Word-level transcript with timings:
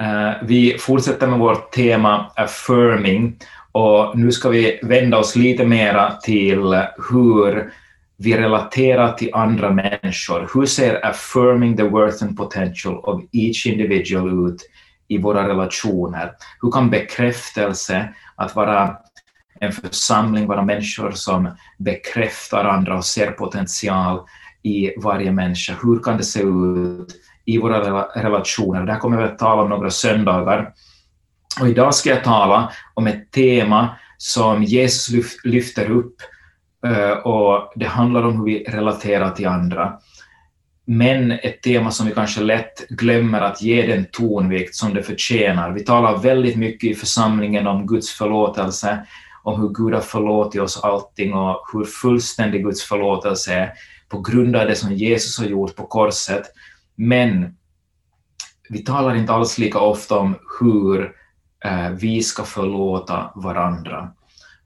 Uh, 0.00 0.32
vi 0.42 0.76
fortsätter 0.78 1.26
med 1.26 1.38
vårt 1.38 1.72
tema 1.72 2.30
affirming 2.36 3.36
och 3.72 4.18
nu 4.18 4.32
ska 4.32 4.48
vi 4.48 4.80
vända 4.82 5.18
oss 5.18 5.36
lite 5.36 5.66
mera 5.66 6.12
till 6.12 6.82
hur 7.10 7.72
vi 8.16 8.36
relaterar 8.36 9.12
till 9.12 9.30
andra 9.32 9.70
människor. 9.70 10.50
Hur 10.54 10.66
ser 10.66 11.06
affirming 11.06 11.76
the 11.76 11.82
worth 11.82 12.24
and 12.24 12.36
potential 12.36 12.94
of 12.94 13.22
each 13.32 13.66
individual 13.66 14.48
ut 14.48 14.70
i 15.08 15.18
våra 15.18 15.48
relationer? 15.48 16.32
Hur 16.62 16.70
kan 16.70 16.90
bekräftelse, 16.90 18.14
att 18.36 18.56
vara 18.56 18.96
en 19.60 19.72
församling, 19.72 20.46
vara 20.46 20.62
människor 20.62 21.10
som 21.10 21.56
bekräftar 21.78 22.64
andra 22.64 22.96
och 22.96 23.04
ser 23.04 23.30
potential 23.30 24.20
i 24.62 24.90
varje 24.96 25.32
människa, 25.32 25.74
hur 25.82 25.98
kan 25.98 26.16
det 26.16 26.24
se 26.24 26.40
ut 26.40 27.14
i 27.44 27.58
våra 27.58 28.06
relationer? 28.14 28.86
Det 28.86 28.92
här 28.92 29.00
kommer 29.00 29.16
vi 29.16 29.24
att 29.24 29.38
tala 29.38 29.62
om 29.62 29.68
några 29.68 29.90
söndagar. 29.90 30.72
Och 31.60 31.68
idag 31.68 31.94
ska 31.94 32.10
jag 32.10 32.24
tala 32.24 32.72
om 32.94 33.06
ett 33.06 33.30
tema 33.32 33.88
som 34.18 34.62
Jesus 34.62 35.44
lyfter 35.44 35.90
upp 35.90 36.16
eh, 36.86 37.10
och 37.10 37.72
det 37.76 37.86
handlar 37.86 38.22
om 38.22 38.36
hur 38.36 38.44
vi 38.44 38.64
relaterar 38.64 39.30
till 39.30 39.46
andra. 39.46 39.92
Men 40.86 41.32
ett 41.32 41.62
tema 41.62 41.90
som 41.90 42.06
vi 42.06 42.12
kanske 42.12 42.40
lätt 42.40 42.88
glömmer 42.88 43.40
att 43.40 43.62
ge 43.62 43.86
den 43.86 44.06
tonvikt 44.12 44.74
som 44.74 44.94
det 44.94 45.02
förtjänar. 45.02 45.70
Vi 45.70 45.80
talar 45.80 46.18
väldigt 46.18 46.56
mycket 46.56 46.90
i 46.90 46.94
församlingen 46.94 47.66
om 47.66 47.86
Guds 47.86 48.10
förlåtelse, 48.10 49.06
om 49.42 49.60
hur 49.60 49.68
Gud 49.68 49.94
har 49.94 50.00
förlåtit 50.00 50.60
oss 50.60 50.84
allting 50.84 51.34
och 51.34 51.66
hur 51.72 51.84
fullständig 51.84 52.64
Guds 52.64 52.82
förlåtelse 52.82 53.54
är 53.54 53.72
på 54.08 54.20
grund 54.20 54.56
av 54.56 54.66
det 54.66 54.74
som 54.74 54.92
Jesus 54.92 55.38
har 55.38 55.46
gjort 55.46 55.76
på 55.76 55.86
korset. 55.86 56.42
Men 56.96 57.56
vi 58.68 58.78
talar 58.78 59.14
inte 59.14 59.32
alls 59.32 59.58
lika 59.58 59.78
ofta 59.78 60.18
om 60.18 60.34
hur 60.60 61.12
eh, 61.64 61.90
vi 61.90 62.22
ska 62.22 62.42
förlåta 62.42 63.32
varandra. 63.34 64.12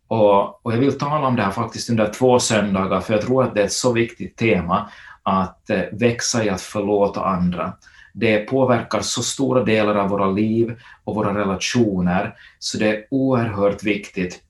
Och, 0.08 0.66
och, 0.66 0.72
jag 0.72 0.78
vill 0.78 0.98
tala 0.98 1.26
om 1.26 1.36
det 1.36 1.42
här 1.42 1.50
faktiskt 1.50 1.90
under 1.90 2.12
två 2.12 2.38
söndagar, 2.38 3.00
för 3.00 3.14
jag 3.14 3.22
tror 3.22 3.44
att 3.44 3.54
det 3.54 3.60
är 3.60 3.64
ett 3.64 3.72
så 3.72 3.92
viktigt 3.92 4.36
tema 4.36 4.90
att 5.22 5.70
eh, 5.70 5.82
växa 5.92 6.44
i 6.44 6.50
att 6.50 6.60
förlåta 6.60 7.24
andra. 7.24 7.72
Det 8.14 8.38
påverkar 8.38 9.00
så 9.00 9.22
stora 9.22 9.64
delar 9.64 9.94
av 9.94 10.08
våra 10.08 10.30
liv 10.30 10.80
och 11.04 11.14
våra 11.14 11.34
relationer, 11.34 12.34
så 12.58 12.78
det 12.78 12.88
är 12.88 13.04
oerhört 13.10 13.82
viktigt. 13.82 14.42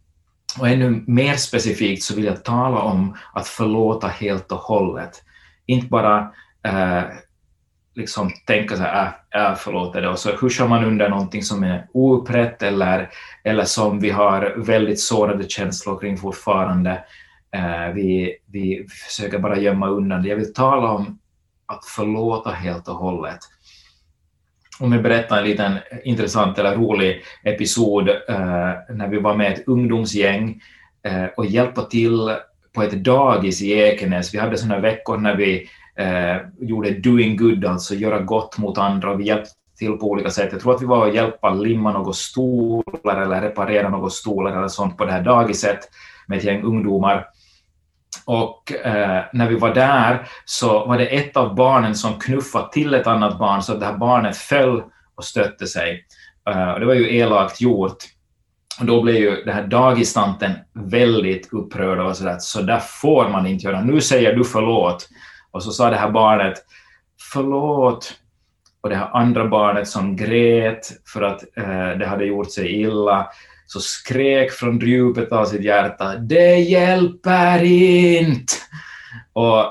Och 0.58 0.68
ännu 0.68 1.04
mer 1.06 1.34
specifikt 1.34 2.02
så 2.02 2.14
vill 2.14 2.24
jag 2.24 2.44
tala 2.44 2.80
om 2.80 3.16
att 3.32 3.46
förlåta 3.46 4.08
helt 4.08 4.52
och 4.52 4.58
hållet. 4.58 5.22
Inte 5.66 5.86
bara 5.86 6.32
eh, 6.62 7.02
liksom 7.98 8.30
tänka 8.44 8.76
så 8.76 8.82
här, 8.82 9.12
äh, 9.34 9.42
äh 9.42 9.54
förlåt 9.56 9.92
det, 9.92 10.08
och 10.08 10.18
så 10.18 10.30
huschar 10.36 10.68
man 10.68 10.84
under 10.84 11.08
någonting 11.08 11.42
som 11.42 11.64
är 11.64 11.86
oupprätt 11.92 12.62
eller, 12.62 13.10
eller 13.44 13.64
som 13.64 14.00
vi 14.00 14.10
har 14.10 14.54
väldigt 14.56 15.00
sårade 15.00 15.48
känslor 15.48 16.00
kring 16.00 16.16
fortfarande. 16.16 17.04
Eh, 17.54 17.94
vi, 17.94 18.36
vi 18.46 18.86
försöker 18.88 19.38
bara 19.38 19.58
gömma 19.58 19.88
undan 19.88 20.22
det. 20.22 20.28
Jag 20.28 20.36
vill 20.36 20.54
tala 20.54 20.90
om 20.90 21.18
att 21.66 21.84
förlåta 21.84 22.50
helt 22.50 22.88
och 22.88 22.94
hållet. 22.94 23.38
Om 24.80 24.92
jag 24.92 25.02
berättar 25.02 25.38
en 25.38 25.44
liten 25.44 25.78
intressant 26.04 26.58
eller 26.58 26.76
rolig 26.76 27.22
episod 27.44 28.08
eh, 28.08 28.72
när 28.94 29.08
vi 29.08 29.18
var 29.18 29.36
med 29.36 29.52
ett 29.52 29.68
ungdomsgäng 29.68 30.60
eh, 31.02 31.24
och 31.36 31.46
hjälpa 31.46 31.82
till 31.82 32.36
på 32.72 32.82
ett 32.82 33.04
dagis 33.04 33.62
i 33.62 33.72
Ekenäs. 33.72 34.34
Vi 34.34 34.38
hade 34.38 34.58
sådana 34.58 34.80
veckor 34.80 35.16
när 35.16 35.36
vi 35.36 35.68
eh, 35.98 36.36
gjorde 36.60 36.90
doing 36.90 37.36
good, 37.36 37.64
alltså 37.64 37.94
göra 37.94 38.20
gott 38.20 38.58
mot 38.58 38.78
andra, 38.78 39.10
och 39.10 39.20
vi 39.20 39.24
hjälpte 39.24 39.50
till 39.78 39.92
på 39.92 40.10
olika 40.10 40.30
sätt. 40.30 40.48
Jag 40.52 40.60
tror 40.60 40.74
att 40.74 40.82
vi 40.82 40.86
var 40.86 41.06
och 41.06 41.14
hjälpa 41.14 41.50
limma 41.50 41.92
några 41.92 42.12
stolar 42.12 43.22
eller 43.22 43.40
reparera 43.40 43.88
några 43.88 44.10
stolar 44.10 44.56
eller 44.56 44.68
sånt 44.68 44.96
på 44.96 45.04
det 45.04 45.12
här 45.12 45.22
dagiset 45.22 45.78
med 46.26 46.38
ett 46.38 46.44
gäng 46.44 46.62
ungdomar. 46.62 47.26
Och 48.24 48.72
eh, 48.72 49.24
när 49.32 49.48
vi 49.48 49.54
var 49.54 49.74
där 49.74 50.28
så 50.44 50.86
var 50.86 50.98
det 50.98 51.06
ett 51.06 51.36
av 51.36 51.54
barnen 51.54 51.94
som 51.94 52.18
knuffade 52.18 52.72
till 52.72 52.94
ett 52.94 53.06
annat 53.06 53.38
barn 53.38 53.62
så 53.62 53.72
att 53.72 53.80
det 53.80 53.86
här 53.86 53.96
barnet 53.96 54.36
föll 54.36 54.82
och 55.14 55.24
stötte 55.24 55.66
sig. 55.66 56.06
Eh, 56.50 56.70
och 56.70 56.80
det 56.80 56.86
var 56.86 56.94
ju 56.94 57.16
elakt 57.16 57.60
gjort. 57.60 57.96
Och 58.80 58.86
då 58.86 59.02
blev 59.02 59.16
ju 59.16 59.44
den 59.44 59.54
här 59.54 59.66
dagistanten 59.66 60.52
väldigt 60.74 61.52
upprörd 61.52 61.98
och 61.98 62.16
sådär, 62.16 62.36
så 62.38 62.62
där 62.62 62.78
får 62.78 63.28
man 63.28 63.46
inte 63.46 63.66
göra. 63.66 63.80
Nu 63.80 64.00
säger 64.00 64.34
du 64.34 64.44
förlåt. 64.44 65.08
Och 65.58 65.64
så 65.64 65.72
sa 65.72 65.90
det 65.90 65.96
här 65.96 66.10
barnet 66.10 66.54
förlåt. 67.32 68.14
Och 68.80 68.88
det 68.88 68.96
här 68.96 69.10
andra 69.12 69.48
barnet 69.48 69.88
som 69.88 70.16
grät 70.16 70.88
för 71.12 71.22
att 71.22 71.42
eh, 71.56 71.98
det 71.98 72.06
hade 72.06 72.24
gjort 72.24 72.52
sig 72.52 72.80
illa, 72.80 73.26
så 73.66 73.80
skrek 73.80 74.52
från 74.52 74.78
djupet 74.78 75.32
av 75.32 75.44
sitt 75.44 75.64
hjärta 75.64 76.16
”Det 76.16 76.56
hjälper 76.56 77.62
inte!” 77.64 78.52
Och 79.32 79.64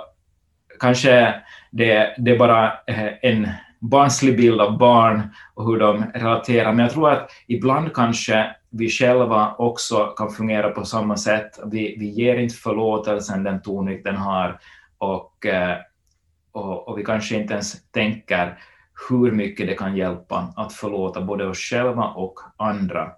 kanske 0.79 1.35
det, 1.71 2.15
det 2.17 2.31
är 2.31 2.37
bara 2.37 2.65
eh, 2.87 3.13
en 3.21 3.47
barnslig 3.79 4.37
bild 4.37 4.61
av 4.61 4.77
barn 4.77 5.29
och 5.53 5.65
hur 5.65 5.79
de 5.79 6.03
relaterar, 6.13 6.73
men 6.73 6.85
jag 6.85 6.93
tror 6.93 7.11
att 7.11 7.29
ibland 7.47 7.93
kanske 7.93 8.55
vi 8.69 8.89
själva 8.89 9.55
också 9.57 10.05
kan 10.05 10.29
fungera 10.29 10.69
på 10.69 10.85
samma 10.85 11.17
sätt. 11.17 11.59
Vi, 11.65 11.95
vi 11.99 12.05
ger 12.05 12.37
inte 12.37 12.55
förlåtelsen 12.55 13.43
den 13.43 13.61
tonvikt 13.61 14.03
den 14.03 14.15
har, 14.15 14.59
och, 14.97 15.45
eh, 15.45 15.77
och, 16.51 16.87
och 16.87 16.99
vi 16.99 17.03
kanske 17.03 17.35
inte 17.35 17.53
ens 17.53 17.91
tänker 17.91 18.59
hur 19.09 19.31
mycket 19.31 19.67
det 19.67 19.73
kan 19.73 19.97
hjälpa 19.97 20.53
att 20.55 20.73
förlåta 20.73 21.21
både 21.21 21.47
oss 21.47 21.57
själva 21.57 22.03
och 22.03 22.39
andra. 22.57 23.11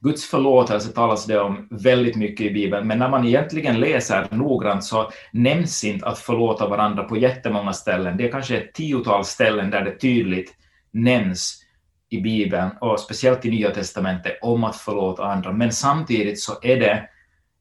Guds 0.00 0.30
förlåtelse 0.30 0.92
talas 0.92 1.26
det 1.26 1.38
om 1.38 1.68
väldigt 1.70 2.16
mycket 2.16 2.46
i 2.46 2.50
Bibeln, 2.50 2.86
men 2.86 2.98
när 2.98 3.08
man 3.08 3.26
egentligen 3.26 3.80
läser 3.80 4.26
noggrant 4.30 4.84
så 4.84 5.10
nämns 5.32 5.84
inte 5.84 6.06
att 6.06 6.18
förlåta 6.18 6.68
varandra 6.68 7.04
på 7.04 7.16
jättemånga 7.16 7.72
ställen. 7.72 8.16
Det 8.16 8.24
är 8.28 8.32
kanske 8.32 8.56
ett 8.56 8.74
tiotal 8.74 9.24
ställen 9.24 9.70
där 9.70 9.84
det 9.84 9.98
tydligt 9.98 10.54
nämns 10.90 11.62
i 12.08 12.20
Bibeln, 12.20 12.70
och 12.80 13.00
speciellt 13.00 13.44
i 13.44 13.50
Nya 13.50 13.70
Testamentet, 13.70 14.38
om 14.42 14.64
att 14.64 14.76
förlåta 14.76 15.24
andra. 15.24 15.52
Men 15.52 15.72
samtidigt 15.72 16.40
så 16.40 16.52
är 16.62 16.80
det 16.80 17.08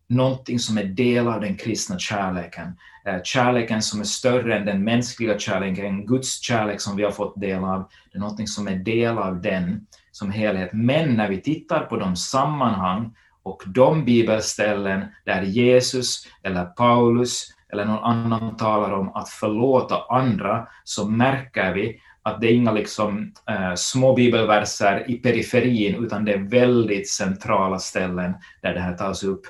någonting 0.08 0.60
som 0.60 0.78
är 0.78 0.84
del 0.84 1.28
av 1.28 1.42
den 1.42 1.56
kristna 1.56 2.00
kärleken. 2.00 2.78
Eh, 3.06 3.24
kärleken 3.24 3.82
som 3.82 4.00
är 4.00 4.04
större 4.04 4.58
än 4.58 4.66
den 4.66 4.84
mänskliga 4.84 5.40
kärleken, 5.40 6.06
Guds 6.06 6.42
kärlek 6.42 6.82
som 6.82 6.96
vi 6.96 7.04
har 7.04 7.12
fått 7.12 7.42
del 7.42 7.64
av, 7.64 7.90
det 8.12 8.18
är 8.18 8.20
någonting 8.20 8.48
som 8.48 8.68
är 8.68 8.76
del 8.76 9.18
av 9.18 9.42
den 9.42 9.88
som 10.12 10.32
helhet. 10.32 10.70
Men 10.74 11.14
när 11.14 11.30
vi 11.30 11.42
tittar 11.42 11.80
på 11.80 11.98
de 11.98 12.16
sammanhang 12.16 13.16
och 13.44 13.64
de 13.66 14.06
bibelställen 14.06 15.06
där 15.24 15.42
Jesus 15.42 16.28
eller 16.44 16.66
Paulus 16.66 17.52
eller 17.70 17.86
någon 17.86 18.04
annan 18.04 18.58
talar 18.58 18.92
om 18.92 19.16
att 19.16 19.30
förlåta 19.30 20.04
andra, 20.10 20.68
så 20.84 21.08
märker 21.08 21.74
vi 21.74 22.02
att 22.24 22.42
det 22.42 22.48
är 22.48 22.52
inga 22.52 22.72
liksom, 22.72 23.34
eh, 23.50 23.74
små 23.76 24.14
bibelverser 24.14 25.12
i 25.12 25.16
periferin, 25.16 26.04
utan 26.04 26.26
det 26.26 26.34
är 26.34 26.38
väldigt 26.38 27.10
centrala 27.10 27.80
ställen 27.80 28.34
där 28.62 28.74
det 28.74 28.80
här 28.80 28.98
tas 28.98 29.24
upp. 29.24 29.42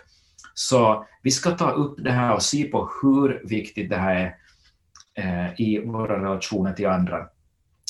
Så 0.58 1.06
vi 1.22 1.32
ska 1.32 1.52
ta 1.52 1.72
upp 1.72 1.96
det 1.98 2.12
här 2.12 2.34
och 2.34 2.44
se 2.44 2.64
på 2.64 2.90
hur 3.02 3.42
viktigt 3.46 3.90
det 3.90 3.98
här 3.98 4.16
är 4.16 5.46
eh, 5.48 5.62
i 5.62 5.86
våra 5.86 6.20
relationer 6.24 6.74
till 6.74 6.88
andra. 6.88 7.26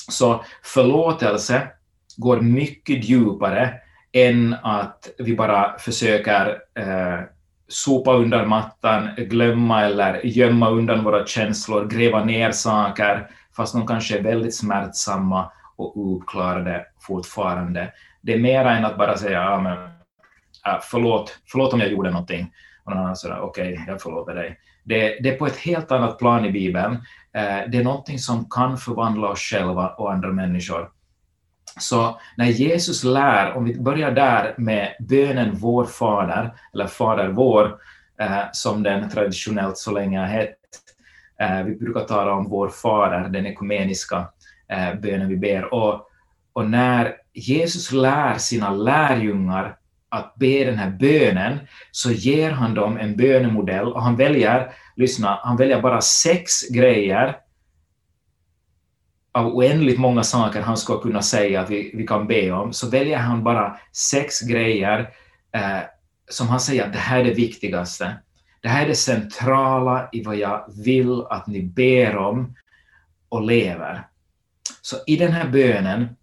Så 0.08 0.44
förlåtelse 0.62 1.68
går 2.16 2.40
mycket 2.40 3.04
djupare 3.04 3.74
än 4.12 4.56
att 4.62 5.08
vi 5.18 5.36
bara 5.36 5.78
försöker 5.78 6.58
eh, 6.74 7.20
sopa 7.68 8.12
undan 8.12 8.48
mattan, 8.48 9.08
glömma 9.16 9.82
eller 9.82 10.26
gömma 10.26 10.70
undan 10.70 11.04
våra 11.04 11.26
känslor, 11.26 11.88
gräva 11.88 12.24
ner 12.24 12.52
saker, 12.52 13.30
fast 13.56 13.72
de 13.72 13.86
kanske 13.86 14.18
är 14.18 14.22
väldigt 14.22 14.54
smärtsamma 14.54 15.50
och 15.76 15.96
oklarade 15.96 16.86
fortfarande. 17.00 17.92
Det 18.20 18.34
är 18.34 18.38
mer 18.38 18.64
än 18.64 18.84
att 18.84 18.98
bara 18.98 19.16
säga 19.16 19.42
ja, 19.42 19.60
men 19.60 19.95
äh, 20.66 20.78
förlåt, 20.82 21.38
förlåt 21.46 21.72
om 21.72 21.80
jag 21.80 21.90
gjorde 21.90 22.10
någonting. 22.10 22.52
Och 22.84 22.92
någon 22.92 23.02
annan 23.02 23.16
sådär, 23.16 23.40
okej, 23.40 23.72
okay, 23.72 23.84
jag 23.86 24.02
förlåter 24.02 24.34
dig. 24.34 24.58
Det, 24.84 25.18
det, 25.22 25.28
är 25.28 25.38
på 25.38 25.46
ett 25.46 25.56
helt 25.56 25.92
annat 25.92 26.18
plan 26.18 26.44
i 26.44 26.52
Bibeln. 26.52 26.92
Eh, 27.32 27.70
det 27.70 27.78
är 27.78 27.84
någonting 27.84 28.18
som 28.18 28.50
kan 28.50 28.78
förvandla 28.78 29.28
oss 29.28 29.38
själva 29.38 29.88
och 29.88 30.12
andra 30.12 30.32
människor. 30.32 30.90
Så 31.80 32.20
när 32.36 32.46
Jesus 32.46 33.04
lär, 33.04 33.52
om 33.52 33.64
vi 33.64 33.80
börjar 33.80 34.10
där 34.10 34.54
med 34.58 34.96
bönen 35.00 35.50
Vår 35.54 35.84
Fader, 35.84 36.54
eller 36.74 36.86
Fader 36.86 37.28
vår, 37.28 37.78
eh, 38.20 38.42
som 38.52 38.82
den 38.82 39.10
traditionellt 39.10 39.78
så 39.78 39.92
länge 39.92 40.18
har 40.18 40.26
hett. 40.26 40.58
Eh, 41.40 41.62
vi 41.62 41.74
brukar 41.74 42.00
tala 42.00 42.32
om 42.32 42.48
Vår 42.48 42.68
Fader, 42.68 43.28
den 43.28 43.46
ekumeniska 43.46 44.28
bönen 45.02 45.28
vi 45.28 45.36
ber. 45.36 45.74
Och, 45.74 46.08
och 46.52 46.70
när 46.70 47.14
Jesus 47.32 47.92
lär 47.92 48.38
sina 48.38 48.70
lärjungar 48.70 49.76
att 50.08 50.34
be 50.34 50.64
den 50.64 50.78
här 50.78 50.90
bönen, 50.90 51.58
så 51.90 52.10
ger 52.10 52.50
han 52.50 52.74
dem 52.74 52.96
en 52.96 53.16
bönemodell 53.16 53.92
och 53.92 54.02
han 54.02 54.16
väljer, 54.16 54.72
lyssna, 54.96 55.40
han 55.42 55.56
väljer 55.56 55.82
bara 55.82 56.00
sex 56.00 56.68
grejer 56.68 57.36
av 59.36 59.56
oändligt 59.56 59.98
många 59.98 60.22
saker 60.22 60.60
han 60.60 60.76
skulle 60.76 60.98
kunna 60.98 61.22
säga 61.22 61.60
att 61.60 61.70
vi, 61.70 61.90
vi 61.94 62.06
kan 62.06 62.26
be 62.26 62.52
om, 62.52 62.72
så 62.72 62.90
väljer 62.90 63.18
han 63.18 63.44
bara 63.44 63.76
sex 63.92 64.40
grejer 64.40 65.10
eh, 65.52 65.80
som 66.30 66.48
han 66.48 66.60
säger 66.60 66.86
att 66.86 66.92
det 66.92 66.98
här 66.98 67.20
är 67.20 67.24
det 67.24 67.34
viktigaste. 67.34 68.16
Det 68.60 68.68
här 68.68 68.84
är 68.84 68.88
det 68.88 68.94
centrala 68.94 70.08
i 70.12 70.22
vad 70.22 70.36
jag 70.36 70.64
vill 70.84 71.22
att 71.30 71.46
ni 71.46 71.62
ber 71.62 72.16
om 72.16 72.54
och 73.28 73.42
lever. 73.42 74.06
Så 74.82 74.96
i 75.06 75.16
den 75.16 75.32
här 75.32 75.48
bönen, 75.48 76.16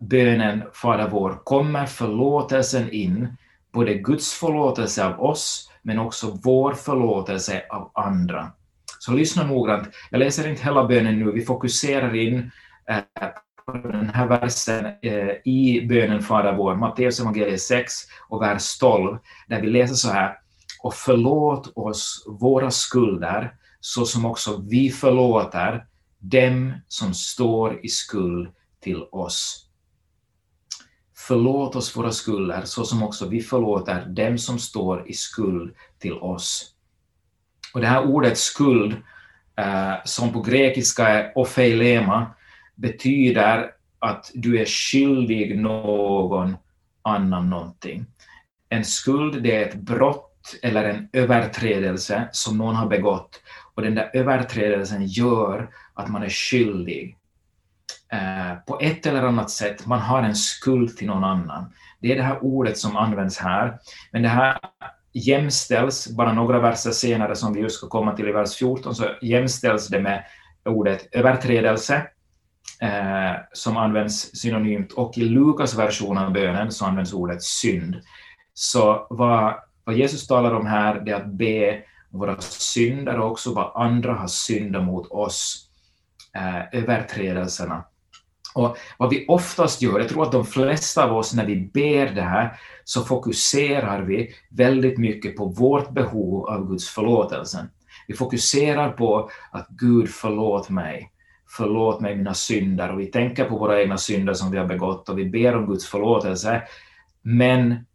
bönen 0.00 0.62
Fader 0.72 1.08
vår, 1.08 1.40
kommer 1.44 1.86
förlåtelsen 1.86 2.92
in, 2.92 3.36
både 3.72 3.94
Guds 3.94 4.34
förlåtelse 4.34 5.06
av 5.06 5.20
oss, 5.20 5.70
men 5.82 5.98
också 5.98 6.38
vår 6.44 6.74
förlåtelse 6.74 7.62
av 7.70 7.90
andra. 7.94 8.52
Så 8.98 9.12
lyssna 9.12 9.46
noggrant. 9.46 9.88
Jag 10.10 10.18
läser 10.18 10.48
inte 10.48 10.62
hela 10.62 10.86
bönen 10.86 11.18
nu, 11.18 11.32
vi 11.32 11.44
fokuserar 11.44 12.16
in 12.16 12.50
eh, 12.88 13.28
på 13.66 13.72
den 13.72 14.08
här 14.08 14.26
versen 14.26 14.86
eh, 15.02 15.28
i 15.44 15.86
bönen 15.88 16.22
Fader 16.22 16.52
vår, 16.52 16.74
Matteus 16.74 17.20
evangeliet 17.20 17.60
6 17.60 17.92
och 18.28 18.42
vers 18.42 18.78
12, 18.78 19.18
där 19.48 19.60
vi 19.60 19.66
läser 19.66 19.94
så 19.94 20.10
här. 20.10 20.38
Och 20.82 20.94
förlåt 20.94 21.72
oss 21.76 22.24
våra 22.26 22.70
skulder, 22.70 23.54
så 23.80 24.04
som 24.04 24.24
också 24.24 24.62
vi 24.70 24.90
förlåter 24.90 25.86
dem 26.18 26.74
som 26.88 27.14
står 27.14 27.84
i 27.84 27.88
skuld 27.88 28.48
till 28.80 29.02
oss. 29.12 29.67
Förlåt 31.28 31.76
oss 31.76 31.96
våra 31.96 32.12
skulder, 32.12 32.62
så 32.64 32.84
som 32.84 33.02
också 33.02 33.28
vi 33.28 33.40
förlåter 33.40 34.04
dem 34.04 34.38
som 34.38 34.58
står 34.58 35.08
i 35.08 35.12
skuld 35.12 35.74
till 35.98 36.12
oss. 36.12 36.74
Och 37.74 37.80
det 37.80 37.86
här 37.86 38.06
ordet 38.06 38.38
skuld, 38.38 38.96
eh, 39.56 39.94
som 40.04 40.32
på 40.32 40.40
grekiska 40.40 41.08
är 41.08 41.32
ofeilema, 41.38 42.26
betyder 42.74 43.70
att 43.98 44.30
du 44.34 44.60
är 44.60 44.66
skyldig 44.66 45.58
någon 45.58 46.56
annan 47.02 47.50
någonting. 47.50 48.06
En 48.68 48.84
skuld, 48.84 49.42
det 49.42 49.56
är 49.56 49.68
ett 49.68 49.74
brott 49.74 50.54
eller 50.62 50.84
en 50.84 51.08
överträdelse 51.12 52.28
som 52.32 52.58
någon 52.58 52.76
har 52.76 52.86
begått 52.86 53.42
och 53.74 53.82
den 53.82 53.94
där 53.94 54.10
överträdelsen 54.14 55.06
gör 55.06 55.70
att 55.94 56.08
man 56.08 56.22
är 56.22 56.28
skyldig. 56.28 57.17
Eh, 58.12 58.58
på 58.66 58.80
ett 58.80 59.06
eller 59.06 59.22
annat 59.22 59.50
sätt, 59.50 59.86
man 59.86 60.00
har 60.00 60.22
en 60.22 60.36
skuld 60.36 60.96
till 60.96 61.06
någon 61.06 61.24
annan. 61.24 61.72
Det 62.00 62.12
är 62.12 62.16
det 62.16 62.22
här 62.22 62.44
ordet 62.44 62.78
som 62.78 62.96
används 62.96 63.38
här. 63.38 63.78
Men 64.12 64.22
det 64.22 64.28
här 64.28 64.58
jämställs, 65.12 66.08
bara 66.08 66.32
några 66.32 66.60
verser 66.60 66.90
senare 66.90 67.36
som 67.36 67.52
vi 67.52 67.60
just 67.60 67.76
ska 67.76 67.88
komma 67.88 68.16
till 68.16 68.28
i 68.28 68.32
vers 68.32 68.54
14, 68.54 68.94
så 68.94 69.04
jämställs 69.22 69.88
det 69.88 70.00
med 70.00 70.24
ordet 70.64 71.08
överträdelse, 71.12 72.06
eh, 72.80 73.32
som 73.52 73.76
används 73.76 74.36
synonymt, 74.36 74.92
och 74.92 75.18
i 75.18 75.20
Lukas 75.20 75.74
version 75.78 76.18
av 76.18 76.32
bönen 76.32 76.72
så 76.72 76.84
används 76.84 77.12
ordet 77.12 77.42
synd. 77.42 77.96
Så 78.54 79.06
vad, 79.10 79.54
vad 79.84 79.96
Jesus 79.96 80.26
talar 80.26 80.54
om 80.54 80.66
här, 80.66 81.00
det 81.00 81.10
är 81.10 81.16
att 81.16 81.32
be 81.32 81.82
våra 82.10 82.40
synder 82.40 83.18
och 83.18 83.30
också 83.30 83.54
vad 83.54 83.82
andra 83.82 84.14
har 84.14 84.28
syndat 84.28 84.84
mot 84.84 85.10
oss, 85.10 85.68
eh, 86.34 86.80
överträdelserna. 86.80 87.84
Och 88.58 88.76
vad 88.96 89.10
vi 89.10 89.24
oftast 89.28 89.82
gör, 89.82 89.98
jag 89.98 90.08
tror 90.08 90.22
att 90.22 90.32
de 90.32 90.46
flesta 90.46 91.04
av 91.04 91.16
oss 91.16 91.34
när 91.34 91.46
vi 91.46 91.70
ber 91.74 92.14
det 92.14 92.22
här, 92.22 92.60
så 92.84 93.04
fokuserar 93.04 94.02
vi 94.02 94.30
väldigt 94.50 94.98
mycket 94.98 95.36
på 95.36 95.44
vårt 95.44 95.90
behov 95.90 96.46
av 96.46 96.68
Guds 96.68 96.88
förlåtelse. 96.88 97.66
Vi 98.08 98.14
fokuserar 98.14 98.92
på 98.92 99.30
att 99.50 99.68
Gud 99.68 100.08
förlåt 100.08 100.70
mig, 100.70 101.12
förlåt 101.56 102.00
mig 102.00 102.16
mina 102.16 102.34
synder, 102.34 102.92
och 102.92 103.00
vi 103.00 103.06
tänker 103.06 103.44
på 103.44 103.58
våra 103.58 103.82
egna 103.82 103.98
synder 103.98 104.34
som 104.34 104.50
vi 104.50 104.58
har 104.58 104.66
begått 104.66 105.08
och 105.08 105.18
vi 105.18 105.24
ber 105.24 105.56
om 105.56 105.66
Guds 105.66 105.86
förlåtelse. 105.86 106.62
Men 107.22 107.86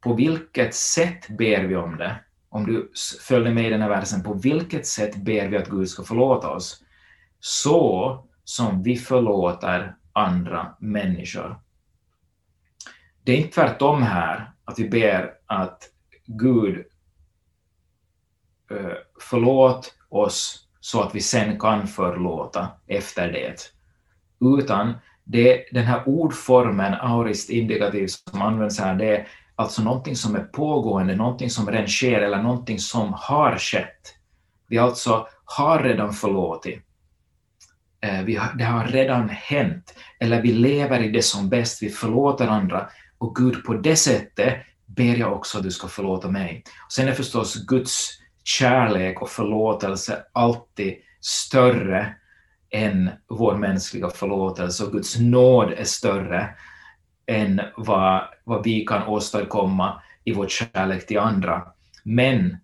på 0.00 0.14
vilket 0.14 0.74
sätt 0.74 1.28
ber 1.28 1.64
vi 1.64 1.76
om 1.76 1.96
det? 1.96 2.16
Om 2.48 2.66
du 2.66 2.92
följer 3.28 3.52
med 3.52 3.66
i 3.66 3.70
den 3.70 3.82
här 3.82 3.88
versen, 3.88 4.22
på 4.22 4.34
vilket 4.34 4.86
sätt 4.86 5.16
ber 5.16 5.48
vi 5.48 5.56
att 5.56 5.68
Gud 5.68 5.88
ska 5.88 6.02
förlåta 6.02 6.50
oss? 6.50 6.82
Så 7.40 8.25
som 8.48 8.82
vi 8.82 8.96
förlåter 8.96 9.96
andra 10.12 10.74
människor. 10.78 11.60
Det 13.24 13.32
är 13.32 13.36
inte 13.36 13.54
tvärtom 13.54 14.02
här, 14.02 14.50
att 14.64 14.78
vi 14.78 14.88
ber 14.88 15.34
att 15.46 15.82
Gud 16.26 16.84
eh, 18.70 18.96
förlåt 19.20 19.94
oss 20.08 20.68
så 20.80 21.02
att 21.02 21.14
vi 21.14 21.20
sen 21.20 21.60
kan 21.60 21.86
förlåta 21.86 22.68
efter 22.86 23.32
det. 23.32 23.72
Utan 24.58 24.94
det, 25.24 25.64
den 25.72 25.84
här 25.84 26.08
ordformen, 26.08 26.94
aurist 26.94 27.50
indikativ, 27.50 28.06
som 28.06 28.42
används 28.42 28.80
här, 28.80 28.94
det 28.94 29.16
är 29.16 29.28
alltså 29.54 29.82
någonting 29.82 30.16
som 30.16 30.36
är 30.36 30.44
pågående, 30.44 31.16
någonting 31.16 31.50
som 31.50 31.70
redan 31.70 31.88
sker 31.88 32.20
eller 32.20 32.42
någonting 32.42 32.78
som 32.78 33.12
har 33.16 33.58
skett. 33.58 34.14
Vi 34.68 34.78
alltså 34.78 35.28
har 35.44 35.82
redan 35.82 36.12
förlåtit. 36.12 36.85
Eh, 38.06 38.22
vi 38.22 38.36
har, 38.36 38.54
det 38.58 38.64
har 38.64 38.86
redan 38.86 39.28
hänt, 39.28 39.94
eller 40.20 40.42
vi 40.42 40.52
lever 40.52 41.00
i 41.00 41.08
det 41.08 41.22
som 41.22 41.48
bäst, 41.48 41.82
vi 41.82 41.90
förlåter 41.90 42.46
andra, 42.46 42.88
och 43.18 43.36
Gud, 43.36 43.64
på 43.64 43.74
det 43.74 43.96
sättet 43.96 44.54
ber 44.86 45.16
jag 45.16 45.32
också 45.32 45.58
att 45.58 45.64
du 45.64 45.70
ska 45.70 45.88
förlåta 45.88 46.28
mig. 46.28 46.62
Och 46.86 46.92
sen 46.92 47.08
är 47.08 47.12
förstås 47.12 47.66
Guds 47.66 48.10
kärlek 48.44 49.22
och 49.22 49.28
förlåtelse 49.28 50.22
alltid 50.32 50.94
större 51.20 52.14
än 52.70 53.10
vår 53.28 53.54
mänskliga 53.54 54.10
förlåtelse, 54.10 54.84
och 54.84 54.92
Guds 54.92 55.18
nåd 55.18 55.72
är 55.72 55.84
större 55.84 56.48
än 57.26 57.60
vad, 57.76 58.22
vad 58.44 58.64
vi 58.64 58.84
kan 58.84 59.02
åstadkomma 59.02 60.02
i 60.24 60.32
vår 60.32 60.48
kärlek 60.48 61.06
till 61.06 61.18
andra. 61.18 61.62
Men 62.04 62.56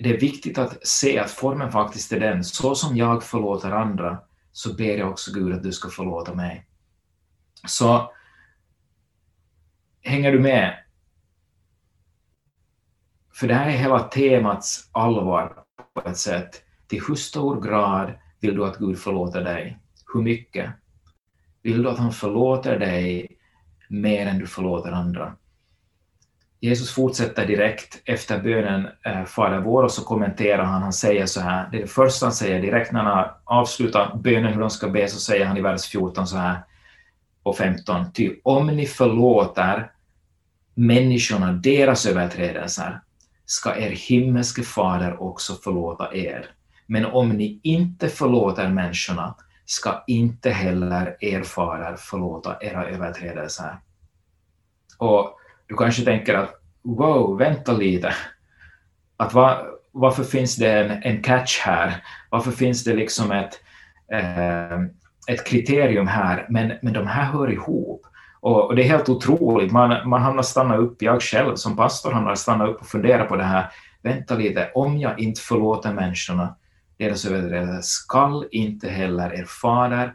det 0.00 0.10
är 0.14 0.20
viktigt 0.20 0.58
att 0.58 0.86
se 0.86 1.18
att 1.18 1.30
formen 1.30 1.72
faktiskt 1.72 2.12
är 2.12 2.20
den, 2.20 2.44
så 2.44 2.74
som 2.74 2.96
jag 2.96 3.22
förlåter 3.22 3.70
andra, 3.70 4.18
så 4.58 4.74
ber 4.74 4.98
jag 4.98 5.10
också 5.10 5.32
Gud 5.32 5.54
att 5.54 5.62
du 5.62 5.72
ska 5.72 5.88
förlåta 5.88 6.34
mig. 6.34 6.66
Så 7.66 8.12
hänger 10.02 10.32
du 10.32 10.40
med? 10.40 10.78
För 13.34 13.48
det 13.48 13.54
här 13.54 13.66
är 13.66 13.76
hela 13.76 14.00
temats 14.00 14.90
allvar 14.92 15.64
på 15.94 16.08
ett 16.08 16.16
sätt. 16.16 16.62
Till 16.86 17.02
hur 17.08 17.14
stor 17.14 17.60
grad 17.60 18.12
vill 18.40 18.54
du 18.54 18.64
att 18.64 18.78
Gud 18.78 18.98
förlåter 18.98 19.44
dig? 19.44 19.78
Hur 20.14 20.22
mycket? 20.22 20.72
Vill 21.62 21.82
du 21.82 21.90
att 21.90 21.98
han 21.98 22.12
förlåter 22.12 22.78
dig 22.78 23.38
mer 23.88 24.26
än 24.26 24.38
du 24.38 24.46
förlåter 24.46 24.92
andra? 24.92 25.36
Jesus 26.60 26.90
fortsätter 26.90 27.46
direkt 27.46 28.02
efter 28.04 28.38
bönen 28.38 28.88
eh, 29.04 29.24
Fader 29.24 29.58
vår 29.58 29.82
och 29.82 29.90
så 29.90 30.04
kommenterar 30.04 30.64
han, 30.64 30.82
han 30.82 30.92
säger 30.92 31.26
så 31.26 31.40
här, 31.40 31.68
det 31.70 31.76
är 31.76 31.80
det 31.80 31.86
första 31.86 32.26
han 32.26 32.32
säger 32.32 32.62
direkt 32.62 32.92
när 32.92 33.02
han 33.02 33.16
har 33.16 33.36
avslutat 33.44 34.14
bönen 34.14 34.52
hur 34.52 34.60
de 34.60 34.70
ska 34.70 34.88
be, 34.88 35.08
så 35.08 35.20
säger 35.20 35.46
han 35.46 35.56
i 35.56 35.60
vers 35.60 35.84
14 35.84 36.26
så 36.26 36.36
här 36.36 36.62
och 37.42 37.56
15, 37.56 38.12
ty 38.12 38.40
om 38.42 38.66
ni 38.66 38.86
förlåter 38.86 39.90
människorna 40.74 41.52
deras 41.52 42.06
överträdelser 42.06 43.00
ska 43.46 43.76
er 43.76 43.90
himmelske 43.90 44.62
fader 44.62 45.22
också 45.22 45.54
förlåta 45.54 46.14
er. 46.14 46.50
Men 46.86 47.04
om 47.04 47.28
ni 47.28 47.60
inte 47.62 48.08
förlåter 48.08 48.68
människorna 48.68 49.34
ska 49.64 50.04
inte 50.06 50.50
heller 50.50 51.16
er 51.20 51.42
fader 51.42 51.96
förlåta 51.96 52.56
era 52.60 52.86
överträdelser. 52.86 53.78
Och 54.98 55.38
du 55.68 55.76
kanske 55.76 56.04
tänker 56.04 56.34
att 56.34 56.54
wow, 56.82 57.38
vänta 57.38 57.72
lite. 57.72 58.14
Att 59.16 59.34
va, 59.34 59.66
varför 59.92 60.24
finns 60.24 60.56
det 60.56 60.72
en, 60.72 61.02
en 61.02 61.22
catch 61.22 61.60
här? 61.60 62.04
Varför 62.30 62.50
finns 62.50 62.84
det 62.84 62.94
liksom 62.94 63.32
ett, 63.32 63.60
eh, 64.12 64.80
ett 65.28 65.46
kriterium 65.46 66.06
här? 66.06 66.46
Men, 66.48 66.72
men 66.82 66.92
de 66.92 67.06
här 67.06 67.24
hör 67.24 67.50
ihop. 67.52 68.06
Och, 68.40 68.66
och 68.66 68.76
det 68.76 68.82
är 68.82 68.88
helt 68.88 69.08
otroligt. 69.08 69.72
Man, 69.72 70.08
man 70.08 70.22
hamnar 70.22 70.42
stanna 70.42 70.76
upp, 70.76 71.02
jag 71.02 71.22
själv 71.22 71.54
som 71.54 71.76
pastor 71.76 72.12
hamnar 72.12 72.34
stanna 72.34 72.66
upp 72.66 72.80
och 72.80 72.86
fundera 72.86 73.24
på 73.24 73.36
det 73.36 73.44
här. 73.44 73.72
Vänta 74.02 74.34
lite, 74.34 74.70
om 74.74 74.98
jag 74.98 75.20
inte 75.20 75.40
förlåter 75.40 75.92
människorna 75.92 76.56
deras 76.98 77.24
överträdelser 77.24 77.80
skall 77.80 78.48
inte 78.50 78.88
heller 78.88 79.34
er 79.34 79.44
fader 79.44 80.14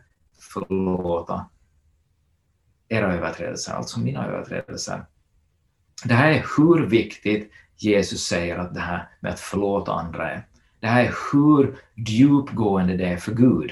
förlåta 0.53 1.45
era 2.89 3.13
överträdelser, 3.13 3.73
alltså 3.73 3.99
mina 3.99 4.27
överträdelser. 4.27 5.05
Det 6.03 6.13
här 6.13 6.31
är 6.31 6.45
hur 6.57 6.85
viktigt 6.85 7.51
Jesus 7.77 8.25
säger 8.25 8.57
att 8.57 8.73
det 8.73 8.79
här 8.79 9.07
med 9.19 9.31
att 9.31 9.39
förlåta 9.39 9.93
andra 9.93 10.31
är. 10.31 10.45
Det 10.79 10.87
här 10.87 11.03
är 11.03 11.13
hur 11.31 11.75
djupgående 11.95 12.97
det 12.97 13.05
är 13.05 13.17
för 13.17 13.31
Gud. 13.31 13.71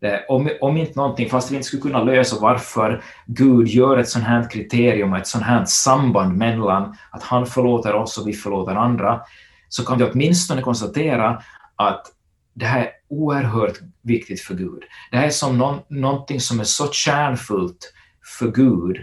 Det, 0.00 0.26
om, 0.28 0.50
om 0.60 0.76
inte 0.76 0.98
någonting, 0.98 1.30
fast 1.30 1.50
vi 1.50 1.56
inte 1.56 1.66
skulle 1.66 1.82
kunna 1.82 2.04
lösa 2.04 2.36
varför 2.40 3.02
Gud 3.26 3.68
gör 3.68 3.96
ett 3.98 4.08
sånt 4.08 4.24
här 4.24 4.50
kriterium 4.50 5.12
och 5.12 5.18
ett 5.18 5.26
sånt 5.26 5.44
här 5.44 5.64
samband 5.64 6.36
mellan 6.36 6.96
att 7.10 7.22
han 7.22 7.46
förlåter 7.46 7.94
oss 7.94 8.18
och 8.18 8.28
vi 8.28 8.32
förlåter 8.32 8.74
andra, 8.74 9.20
så 9.68 9.84
kan 9.84 9.98
vi 9.98 10.04
åtminstone 10.04 10.62
konstatera 10.62 11.42
att 11.76 12.06
det 12.54 12.66
här 12.66 12.80
är 12.80 12.90
oerhört 13.08 13.78
viktigt 14.02 14.40
för 14.40 14.54
Gud. 14.54 14.82
Det 15.10 15.16
här 15.16 15.26
är 15.26 15.30
som 15.30 15.58
någon, 15.58 15.80
någonting 15.88 16.40
som 16.40 16.60
är 16.60 16.64
så 16.64 16.92
kärnfullt 16.92 17.92
för 18.38 18.50
Gud 18.50 18.96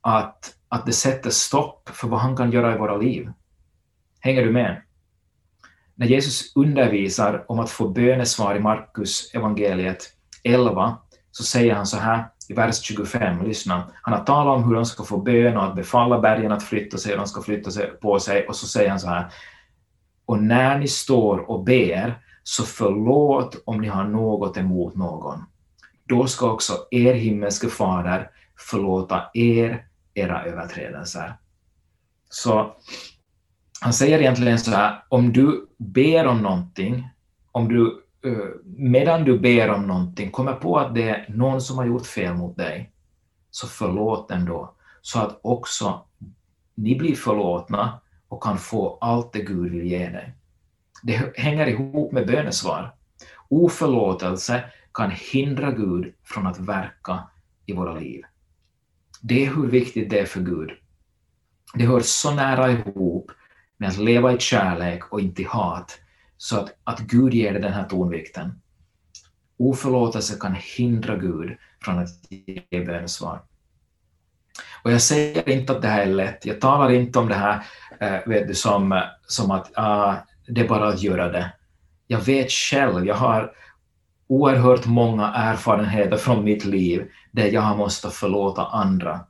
att, 0.00 0.55
att 0.68 0.86
det 0.86 0.92
sätter 0.92 1.30
stopp 1.30 1.88
för 1.88 2.08
vad 2.08 2.20
han 2.20 2.36
kan 2.36 2.52
göra 2.52 2.74
i 2.74 2.78
våra 2.78 2.96
liv. 2.96 3.32
Hänger 4.20 4.44
du 4.44 4.50
med? 4.50 4.82
När 5.94 6.06
Jesus 6.06 6.56
undervisar 6.56 7.44
om 7.48 7.58
att 7.58 7.70
få 7.70 7.88
bönesvar 7.88 8.54
i 8.54 8.60
Markus 8.60 9.34
evangeliet 9.34 10.12
11 10.44 10.98
så 11.30 11.42
säger 11.42 11.74
han 11.74 11.86
så 11.86 11.96
här 11.96 12.24
i 12.48 12.54
vers 12.54 12.82
25, 12.82 13.44
lyssna. 13.44 13.92
Han 14.02 14.14
har 14.14 14.24
talat 14.24 14.56
om 14.56 14.64
hur 14.64 14.74
de 14.74 14.86
ska 14.86 15.04
få 15.04 15.18
bön 15.18 15.56
och 15.56 15.64
att 15.64 15.76
befalla 15.76 16.20
bergen 16.20 16.52
att 16.52 16.62
flytta 16.62 16.98
sig 16.98 17.12
och 17.12 17.18
de 17.18 17.26
ska 17.26 17.42
flytta 17.42 17.70
sig 17.70 17.86
på 17.86 18.20
sig 18.20 18.46
och 18.46 18.56
så 18.56 18.66
säger 18.66 18.90
han 18.90 19.00
så 19.00 19.08
här. 19.08 19.26
Och 20.26 20.42
när 20.42 20.78
ni 20.78 20.88
står 20.88 21.50
och 21.50 21.64
ber 21.64 22.22
så 22.42 22.64
förlåt 22.64 23.62
om 23.64 23.80
ni 23.80 23.88
har 23.88 24.04
något 24.04 24.56
emot 24.56 24.94
någon. 24.94 25.44
Då 26.08 26.26
ska 26.26 26.52
också 26.52 26.72
er 26.90 27.14
himmelske 27.14 27.68
fader 27.68 28.30
förlåta 28.70 29.22
er 29.34 29.85
era 30.16 30.44
överträdelser. 30.44 31.34
Så 32.28 32.76
han 33.80 33.92
säger 33.92 34.18
egentligen 34.18 34.58
så 34.58 34.70
här, 34.70 35.04
om 35.08 35.32
du 35.32 35.68
ber 35.76 36.26
om 36.26 36.42
någonting, 36.42 37.08
om 37.52 37.68
du 37.68 38.04
eh, 38.24 38.48
medan 38.64 39.24
du 39.24 39.38
ber 39.38 39.70
om 39.70 39.86
någonting 39.86 40.30
kommer 40.30 40.52
på 40.52 40.78
att 40.78 40.94
det 40.94 41.08
är 41.08 41.26
någon 41.28 41.60
som 41.60 41.78
har 41.78 41.86
gjort 41.86 42.06
fel 42.06 42.34
mot 42.34 42.56
dig, 42.56 42.92
så 43.50 43.66
förlåt 43.66 44.28
den 44.28 44.44
då, 44.44 44.74
så 45.02 45.20
att 45.20 45.40
också 45.42 46.04
ni 46.74 46.96
blir 46.96 47.14
förlåtna 47.14 48.00
och 48.28 48.42
kan 48.42 48.58
få 48.58 48.98
allt 49.00 49.32
det 49.32 49.42
Gud 49.42 49.72
vill 49.72 49.86
ge 49.86 50.08
dig. 50.08 50.34
Det 51.02 51.38
hänger 51.38 51.66
ihop 51.66 52.12
med 52.12 52.26
bönesvar. 52.26 52.94
Oförlåtelse 53.48 54.64
kan 54.94 55.10
hindra 55.10 55.70
Gud 55.70 56.14
från 56.24 56.46
att 56.46 56.58
verka 56.58 57.28
i 57.66 57.72
våra 57.72 57.94
liv. 57.94 58.22
Det 59.28 59.46
är 59.46 59.54
hur 59.54 59.66
viktigt 59.66 60.10
det 60.10 60.18
är 60.18 60.26
för 60.26 60.40
Gud. 60.40 60.70
Det 61.74 61.86
hör 61.86 62.00
så 62.00 62.34
nära 62.34 62.70
ihop 62.70 63.30
med 63.76 63.88
att 63.88 63.98
leva 63.98 64.32
i 64.32 64.38
kärlek 64.38 65.12
och 65.12 65.20
inte 65.20 65.42
i 65.42 65.44
hat, 65.44 65.98
så 66.36 66.60
att, 66.60 66.74
att 66.84 67.00
Gud 67.00 67.34
ger 67.34 67.52
dig 67.52 67.62
den 67.62 67.72
här 67.72 67.88
tonvikten. 67.88 68.60
Oförlåtelse 69.58 70.38
kan 70.40 70.56
hindra 70.76 71.16
Gud 71.16 71.56
från 71.82 71.98
att 71.98 72.08
ge 72.30 72.84
bönesvar. 72.84 73.42
Och 74.82 74.92
jag 74.92 75.02
säger 75.02 75.48
inte 75.48 75.72
att 75.72 75.82
det 75.82 75.88
här 75.88 76.02
är 76.02 76.06
lätt, 76.06 76.46
jag 76.46 76.60
talar 76.60 76.92
inte 76.92 77.18
om 77.18 77.28
det 77.28 77.34
här 77.34 77.62
äh, 78.00 78.28
vet 78.28 78.48
du, 78.48 78.54
som, 78.54 79.02
som 79.26 79.50
att 79.50 79.70
ah, 79.74 80.14
det 80.48 80.60
är 80.60 80.68
bara 80.68 80.88
att 80.88 81.02
göra 81.02 81.32
det. 81.32 81.52
Jag 82.06 82.20
vet 82.20 82.50
själv, 82.50 83.06
jag 83.06 83.14
har 83.14 83.52
oerhört 84.28 84.86
många 84.86 85.32
erfarenheter 85.34 86.16
från 86.16 86.44
mitt 86.44 86.64
liv 86.64 87.10
där 87.30 87.46
jag 87.46 87.60
har 87.60 87.76
måste 87.76 88.10
förlåta 88.10 88.66
andra. 88.66 89.20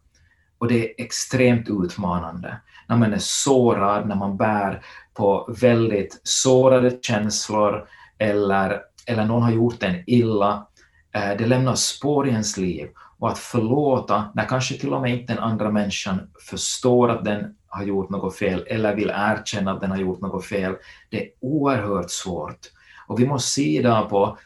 Och 0.59 0.69
det 0.69 0.85
är 0.85 1.05
extremt 1.05 1.69
utmanande. 1.69 2.57
När 2.89 2.97
man 2.97 3.13
är 3.13 3.19
sårad, 3.19 4.09
när 4.09 4.17
man 4.17 4.37
bär 4.37 4.83
på 5.15 5.55
väldigt 5.61 6.21
sårade 6.23 6.99
känslor 7.03 7.89
eller, 8.19 8.81
eller 9.07 9.25
någon 9.25 9.43
har 9.43 9.51
gjort 9.51 9.83
en 9.83 10.03
illa. 10.07 10.67
Eh, 11.13 11.37
det 11.39 11.47
lämnar 11.47 11.75
spår 11.75 12.27
i 12.27 12.31
ens 12.31 12.57
liv. 12.57 12.89
Och 13.19 13.29
att 13.29 13.39
förlåta, 13.39 14.25
när 14.35 14.45
kanske 14.45 14.79
till 14.79 14.95
och 14.95 15.01
med 15.01 15.15
inte 15.15 15.35
den 15.35 15.43
andra 15.43 15.71
människan 15.71 16.21
förstår 16.51 17.09
att 17.09 17.25
den 17.25 17.55
har 17.69 17.85
gjort 17.85 18.11
något 18.11 18.37
fel 18.37 18.65
eller 18.67 18.95
vill 18.95 19.13
erkänna 19.15 19.73
att 19.73 19.81
den 19.81 19.91
har 19.91 19.99
gjort 19.99 20.21
något 20.21 20.45
fel, 20.45 20.75
det 21.11 21.23
är 21.23 21.31
oerhört 21.41 22.11
svårt. 22.11 22.59
Och 23.07 23.21
vi 23.21 23.27
måste 23.27 23.51
se 23.51 23.79
idag 23.79 24.11
på 24.11 24.39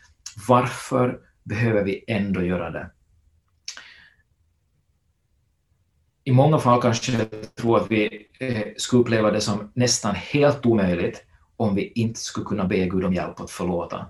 varför 0.49 1.21
behöver 1.43 1.85
vi 1.85 2.05
ändå 2.07 2.43
göra 2.43 2.71
det? 2.71 2.91
I 6.25 6.33
många 6.33 6.59
fall 6.59 6.83
kanske 6.83 7.13
jag 7.13 7.55
tror 7.55 7.77
att 7.77 7.91
vi 7.91 8.27
eh, 8.41 8.63
skulle 8.77 9.03
uppleva 9.03 9.31
det 9.31 9.41
som 9.41 9.73
nästan 9.75 10.15
helt 10.15 10.67
omöjligt 10.67 11.25
om 11.57 11.75
vi 11.75 11.93
inte 11.95 12.21
skulle 12.21 12.47
kunna 12.47 12.65
be 12.65 12.87
Gud 12.87 13.05
om 13.05 13.15
hjälp 13.15 13.41
att 13.41 13.51
förlåta. 13.51 14.07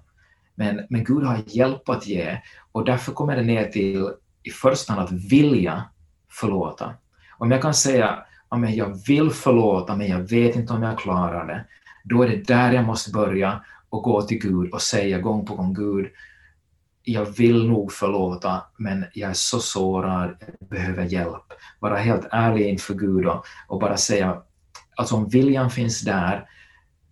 Men, 0.54 0.86
men 0.90 1.04
Gud 1.04 1.22
har 1.22 1.42
hjälp 1.46 1.88
att 1.88 2.06
ge 2.06 2.38
och 2.72 2.84
därför 2.84 3.12
kommer 3.12 3.36
det 3.36 3.42
ner 3.42 3.68
till 3.68 4.10
i 4.42 4.50
första 4.50 4.92
hand 4.92 5.04
att 5.04 5.32
vilja 5.32 5.84
förlåta. 6.28 6.94
Om 7.38 7.50
jag 7.50 7.62
kan 7.62 7.74
säga 7.74 8.24
att 8.48 8.74
jag 8.74 9.06
vill 9.06 9.30
förlåta 9.30 9.96
men 9.96 10.08
jag 10.08 10.18
vet 10.18 10.56
inte 10.56 10.72
om 10.72 10.82
jag 10.82 10.98
klarar 10.98 11.46
det, 11.46 11.64
då 12.04 12.22
är 12.22 12.28
det 12.28 12.46
där 12.46 12.72
jag 12.72 12.84
måste 12.84 13.10
börja 13.10 13.64
och 13.90 14.02
gå 14.02 14.22
till 14.22 14.38
Gud 14.38 14.72
och 14.72 14.82
säga 14.82 15.18
gång 15.18 15.46
på 15.46 15.54
gång 15.54 15.74
Gud, 15.74 16.06
jag 17.02 17.24
vill 17.24 17.68
nog 17.68 17.92
förlåta, 17.92 18.62
men 18.76 19.04
jag 19.12 19.30
är 19.30 19.34
så 19.34 19.60
sårad, 19.60 20.36
jag 20.60 20.68
behöver 20.68 21.04
hjälp. 21.04 21.52
Vara 21.80 21.96
helt 21.96 22.28
ärlig 22.30 22.66
inför 22.66 22.94
Gud 22.94 23.26
och, 23.26 23.44
och 23.68 23.80
bara 23.80 23.96
säga, 23.96 24.42
alltså 24.96 25.14
om 25.14 25.28
viljan 25.28 25.70
finns 25.70 26.00
där, 26.00 26.48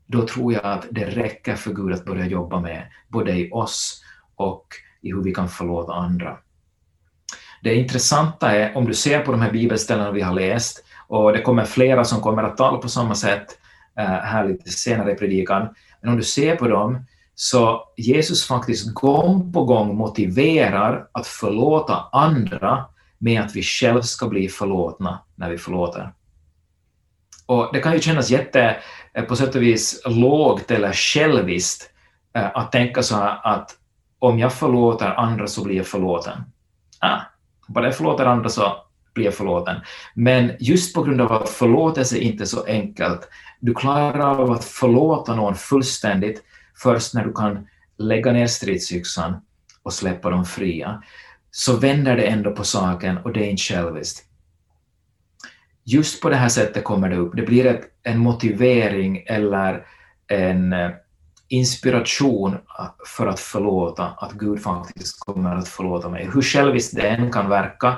då 0.07 0.27
tror 0.27 0.53
jag 0.53 0.65
att 0.65 0.87
det 0.91 1.05
räcker 1.05 1.55
för 1.55 1.73
Gud 1.73 1.93
att 1.93 2.05
börja 2.05 2.27
jobba 2.27 2.61
med, 2.61 2.87
både 3.09 3.33
i 3.33 3.51
oss 3.53 4.03
och 4.37 4.67
i 5.01 5.13
hur 5.13 5.23
vi 5.23 5.35
kan 5.35 5.49
förlåta 5.49 5.93
andra. 5.93 6.39
Det 7.63 7.75
intressanta 7.75 8.53
är, 8.53 8.77
om 8.77 8.85
du 8.85 8.95
ser 8.95 9.21
på 9.21 9.33
de 9.33 9.41
här 9.41 9.53
bibelställena 9.53 10.11
vi 10.11 10.21
har 10.21 10.35
läst, 10.35 10.85
och 11.07 11.33
det 11.33 11.43
kommer 11.43 11.65
flera 11.65 12.05
som 12.05 12.21
kommer 12.21 12.43
att 12.43 12.57
tala 12.57 12.79
på 12.79 12.89
samma 12.89 13.15
sätt 13.15 13.47
eh, 13.99 14.05
här 14.05 14.49
lite 14.49 14.71
senare 14.71 15.13
i 15.13 15.15
predikan, 15.15 15.69
men 16.01 16.11
om 16.11 16.17
du 16.17 16.23
ser 16.23 16.57
på 16.57 16.69
dem, 16.69 17.05
så 17.35 17.89
Jesus 17.97 18.47
faktiskt 18.47 18.95
gång 18.95 19.53
på 19.53 19.65
gång 19.65 19.97
motiverar 19.97 21.09
att 21.13 21.27
förlåta 21.27 22.09
andra 22.13 22.85
med 23.19 23.43
att 23.43 23.57
vi 23.57 23.63
själva 23.63 24.03
ska 24.03 24.29
bli 24.29 24.49
förlåtna 24.49 25.19
när 25.35 25.51
vi 25.51 25.59
förlåter. 25.59 26.13
Och 27.47 27.71
det 27.73 27.81
kan 27.81 27.93
ju 27.93 28.01
kännas 28.01 28.31
jätte, 28.31 28.77
eh, 29.15 29.25
på 29.25 29.37
sätt 29.37 29.55
och 29.55 29.63
vis 29.63 30.03
lågt 30.05 30.71
eller 30.71 30.93
själviskt 30.93 31.91
eh, 32.35 32.57
att 32.57 32.73
tänka 32.73 33.03
så 33.03 33.17
här 33.17 33.41
att 33.55 33.77
om 34.19 34.39
jag 34.39 34.53
förlåter 34.53 35.07
andra 35.07 35.47
så 35.47 35.65
blir 35.65 35.77
jag 35.77 35.87
förlåten. 35.87 36.39
Ah, 36.99 37.21
bara 37.69 37.85
jag 37.85 37.97
förlåter 37.97 38.27
andra 38.27 38.49
så 38.49 38.77
blir 39.19 39.31
förlåten. 39.31 39.77
Men 40.15 40.53
just 40.59 40.95
på 40.95 41.03
grund 41.03 41.21
av 41.21 41.33
att 41.33 41.49
förlåtelse 41.49 42.19
inte 42.19 42.45
är 42.45 42.47
så 42.47 42.65
enkelt, 42.65 43.29
du 43.61 43.75
klarar 43.75 44.41
av 44.41 44.51
att 44.51 44.65
förlåta 44.65 45.35
någon 45.35 45.55
fullständigt 45.55 46.43
först 46.83 47.15
när 47.15 47.25
du 47.25 47.33
kan 47.33 47.67
lägga 47.99 48.33
ner 48.33 48.47
stridsyxan 48.47 49.37
och 49.83 49.93
släppa 49.93 50.31
dem 50.31 50.45
fria, 50.45 51.03
så 51.51 51.77
vänder 51.77 52.17
det 52.17 52.23
ändå 52.23 52.53
på 52.53 52.65
saken 52.65 53.19
och 53.19 53.33
det 53.33 53.47
är 53.47 53.51
inte 53.51 53.63
själviskt. 53.63 54.25
Just 55.85 56.23
på 56.23 56.29
det 56.29 56.37
här 56.37 56.49
sättet 56.49 56.85
kommer 56.85 57.09
det 57.09 57.17
upp. 57.17 57.37
Det 57.37 57.43
blir 57.43 57.67
ett, 57.67 57.83
en 58.03 58.19
motivering 58.19 59.25
eller 59.27 59.87
en 60.27 60.73
eh, 60.73 60.91
inspiration 61.49 62.57
för 63.07 63.27
att 63.27 63.41
förlåta, 63.41 64.05
att 64.07 64.33
Gud 64.33 64.63
faktiskt 64.63 65.21
kommer 65.21 65.57
att 65.57 65.69
förlåta 65.69 66.09
mig. 66.09 66.31
Hur 66.35 66.43
själviskt 66.43 66.97
det 66.97 67.09
än 67.09 67.33
kan 67.33 67.49
verka, 67.49 67.97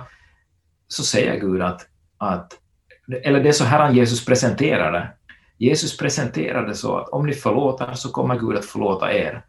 så 0.92 1.04
säger 1.04 1.40
Gud 1.40 1.62
att, 1.62 1.87
att 2.18 2.59
eller 3.23 3.42
det 3.42 3.49
är 3.49 3.52
så 3.52 3.64
här 3.64 3.80
han 3.80 3.97
Jesus 3.97 4.25
presenterar 4.25 4.92
det. 4.92 5.12
Jesus 5.59 5.97
presenterar 5.97 6.66
det 6.66 6.75
så 6.75 6.97
att 6.97 7.09
om 7.09 7.26
ni 7.26 7.32
förlåter 7.32 7.94
så 7.94 8.11
kommer 8.11 8.38
Gud 8.38 8.56
att 8.56 8.64
förlåta 8.64 9.12
er. 9.12 9.44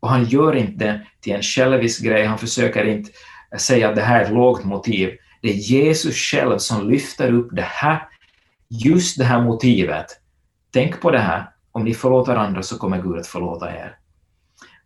Och 0.00 0.08
han 0.08 0.24
gör 0.24 0.56
inte 0.56 1.06
till 1.20 1.32
en 1.32 1.42
självisk 1.42 2.02
grej, 2.02 2.24
han 2.24 2.38
försöker 2.38 2.84
inte 2.84 3.10
säga 3.58 3.88
att 3.88 3.96
det 3.96 4.02
här 4.02 4.20
är 4.20 4.24
ett 4.24 4.32
lågt 4.32 4.64
motiv. 4.64 5.10
Det 5.42 5.48
är 5.48 5.54
Jesus 5.54 6.16
själv 6.16 6.58
som 6.58 6.90
lyfter 6.90 7.32
upp 7.32 7.48
det 7.52 7.62
här, 7.62 8.08
just 8.68 9.18
det 9.18 9.24
här 9.24 9.42
motivet. 9.42 10.06
Tänk 10.72 11.00
på 11.00 11.10
det 11.10 11.18
här, 11.18 11.50
om 11.72 11.84
ni 11.84 11.94
förlåter 11.94 12.36
andra 12.36 12.62
så 12.62 12.78
kommer 12.78 13.02
Gud 13.02 13.18
att 13.18 13.26
förlåta 13.26 13.76
er. 13.76 13.96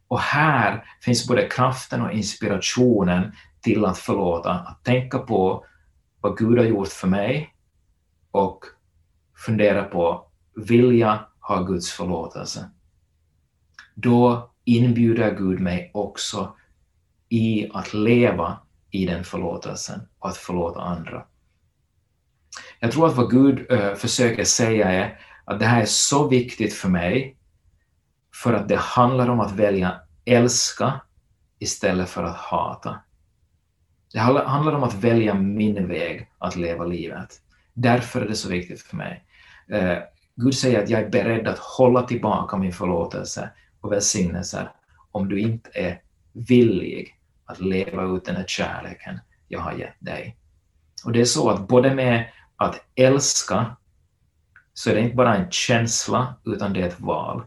Och 0.09 0.21
här 0.21 0.85
finns 1.01 1.29
både 1.29 1.49
kraften 1.49 2.03
och 2.03 2.13
inspirationen 2.13 3.33
till 3.61 3.85
att 3.85 3.99
förlåta, 3.99 4.51
att 4.51 4.85
tänka 4.85 5.19
på 5.19 5.65
vad 6.27 6.39
Gud 6.39 6.59
har 6.59 6.65
gjort 6.65 6.89
för 6.89 7.09
mig 7.09 7.55
och 8.31 8.65
fundera 9.47 9.85
på 9.85 10.31
vill 10.55 10.99
jag 10.99 11.19
ha 11.41 11.63
Guds 11.63 11.91
förlåtelse, 11.91 12.71
då 13.95 14.51
inbjuder 14.65 15.35
Gud 15.35 15.61
mig 15.61 15.91
också 15.95 16.57
i 17.29 17.71
att 17.73 17.95
leva 17.95 18.59
i 18.91 19.07
den 19.07 19.25
förlåtelsen 19.25 20.01
och 20.19 20.29
att 20.29 20.37
förlåta 20.37 20.81
andra. 20.81 21.27
Jag 22.81 22.93
tror 22.93 23.07
att 23.07 23.17
vad 23.17 23.31
Gud 23.31 23.71
äh, 23.71 23.95
försöker 23.95 24.45
säga 24.45 24.91
är 24.93 25.21
att 25.45 25.59
det 25.59 25.67
här 25.67 25.83
är 25.83 25.87
så 25.87 26.29
viktigt 26.29 26.75
för 26.75 26.89
mig 26.89 27.37
för 28.35 28.53
att 28.53 28.69
det 28.69 28.77
handlar 28.77 29.29
om 29.29 29.41
att 29.41 29.53
välja 29.53 30.01
älska 30.25 31.01
istället 31.59 32.09
för 32.09 32.25
att 32.25 32.37
hata. 32.37 33.01
Det 34.13 34.19
handlar 34.19 34.73
om 34.73 34.83
att 34.83 34.95
välja 34.95 35.35
min 35.35 35.89
väg 35.89 36.31
att 36.39 36.57
leva 36.57 36.85
livet. 36.85 37.41
Därför 37.75 38.21
är 38.21 38.29
det 38.29 38.35
så 38.35 38.49
viktigt 38.49 38.81
för 38.81 38.97
mig. 38.97 39.25
Eh, 39.69 39.99
Gud 40.37 40.55
säger 40.55 40.83
att 40.83 40.91
jag 40.91 41.01
är 41.01 41.09
beredd 41.09 41.49
att 41.49 41.59
hålla 41.59 42.03
tillbaka 42.03 42.57
min 42.57 42.73
förlåtelse 42.73 43.51
och 43.81 43.93
välsignelser 43.93 44.71
om 45.13 45.29
du 45.29 45.41
inte 45.41 45.71
är 45.75 46.01
villig 46.33 47.19
att 47.45 47.61
leva 47.61 48.17
ut 48.17 48.25
den 48.25 48.37
här 48.37 48.45
kärleken 48.47 49.21
jag 49.49 49.61
har 49.61 49.73
gett 49.73 49.97
dig. 49.99 50.37
Och 51.05 51.13
det 51.13 51.21
är 51.21 51.25
så 51.25 51.51
att 51.51 51.69
både 51.69 51.95
med 51.95 52.29
att 52.57 52.85
älska 52.95 53.77
så 54.75 54.91
är 54.91 54.95
det 54.95 55.01
inte 55.01 55.17
bara 55.17 55.37
en 55.37 55.51
känsla 55.51 56.35
utan 56.45 56.73
det 56.73 56.83
är 56.83 56.87
ett 56.87 57.01
val. 57.01 57.43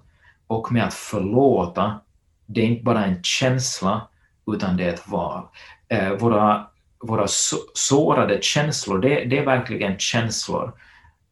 Och 0.48 0.72
med 0.72 0.84
att 0.84 0.94
förlåta, 0.94 2.00
det 2.46 2.62
är 2.62 2.66
inte 2.66 2.84
bara 2.84 3.06
en 3.06 3.24
känsla 3.24 4.08
utan 4.48 4.78
det 4.78 4.84
är 4.84 4.94
ett 4.94 5.08
val. 5.08 5.44
Eh, 5.90 6.14
våra, 6.14 6.68
våra 7.00 7.26
sårade 7.74 8.42
känslor, 8.42 9.00
det, 9.00 9.26
det 9.26 9.38
är 9.38 9.46
verkligen 9.46 9.98
känslor 9.98 10.74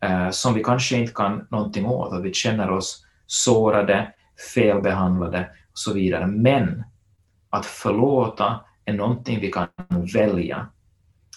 eh, 0.03 0.29
som 0.29 0.53
vi 0.53 0.63
kanske 0.63 0.97
inte 0.97 1.13
kan 1.13 1.47
någonting 1.51 1.85
åt, 1.85 2.13
att 2.13 2.23
vi 2.23 2.33
känner 2.33 2.69
oss 2.69 3.05
sårade, 3.25 4.13
felbehandlade 4.53 5.49
och 5.71 5.77
så 5.77 5.93
vidare. 5.93 6.27
Men 6.27 6.83
att 7.49 7.65
förlåta 7.65 8.59
är 8.85 8.93
någonting 8.93 9.39
vi 9.39 9.51
kan 9.51 9.67
välja. 10.13 10.67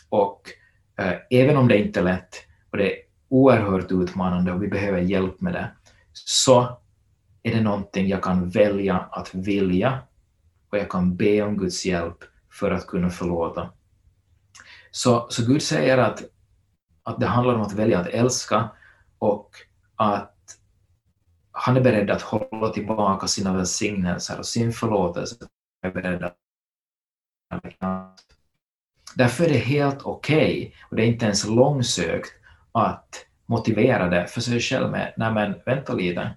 Och 0.09 0.43
eh, 0.99 1.15
även 1.31 1.57
om 1.57 1.69
det 1.69 1.79
inte 1.79 2.01
är 2.01 2.05
lätt 2.05 2.35
och 2.71 2.79
det 2.79 2.93
är 2.93 2.99
oerhört 3.29 3.93
utmanande 3.93 4.53
och 4.53 4.63
vi 4.63 4.69
behöver 4.69 5.01
hjälp 5.01 5.41
med 5.41 5.53
det, 5.53 5.71
så 6.13 6.79
är 7.43 7.55
det 7.55 7.61
någonting 7.61 8.09
jag 8.09 8.23
kan 8.23 8.49
välja 8.49 8.97
att 8.97 9.35
vilja 9.35 9.99
och 10.71 10.79
jag 10.79 10.89
kan 10.89 11.17
be 11.17 11.43
om 11.43 11.57
Guds 11.57 11.87
hjälp 11.87 12.25
för 12.51 12.71
att 12.71 12.87
kunna 12.87 13.11
förlåta. 13.11 13.73
Så, 14.91 15.27
så 15.31 15.47
Gud 15.47 15.63
säger 15.63 15.99
att, 15.99 16.23
att 17.03 17.21
det 17.21 17.27
handlar 17.27 17.55
om 17.55 17.61
att 17.61 17.73
välja 17.73 18.01
att 18.01 18.07
älska 18.07 18.71
och 19.19 19.51
att 19.97 20.37
han 21.53 21.77
är 21.77 21.81
beredd 21.81 22.11
att 22.11 22.23
hålla 22.23 22.69
tillbaka 22.69 23.27
sina 23.27 23.57
välsignelser 23.57 24.39
och 24.39 24.47
sin 24.47 24.73
förlåtelse. 24.73 25.37
Är 25.83 25.91
beredd 25.91 26.25
att 26.25 26.37
Därför 29.15 29.45
är 29.45 29.49
det 29.49 29.59
helt 29.59 30.03
okej, 30.03 30.37
okay, 30.37 30.73
och 30.91 30.97
det 30.97 31.03
är 31.03 31.07
inte 31.07 31.25
ens 31.25 31.47
långsökt, 31.47 32.33
att 32.73 33.27
motivera 33.47 34.09
det 34.09 34.27
för 34.27 34.41
sig 34.41 34.61
själv 34.61 34.91
med, 34.91 35.15
nej 35.17 35.33
men 35.33 35.55
vänta 35.67 35.93
lite. 35.93 36.35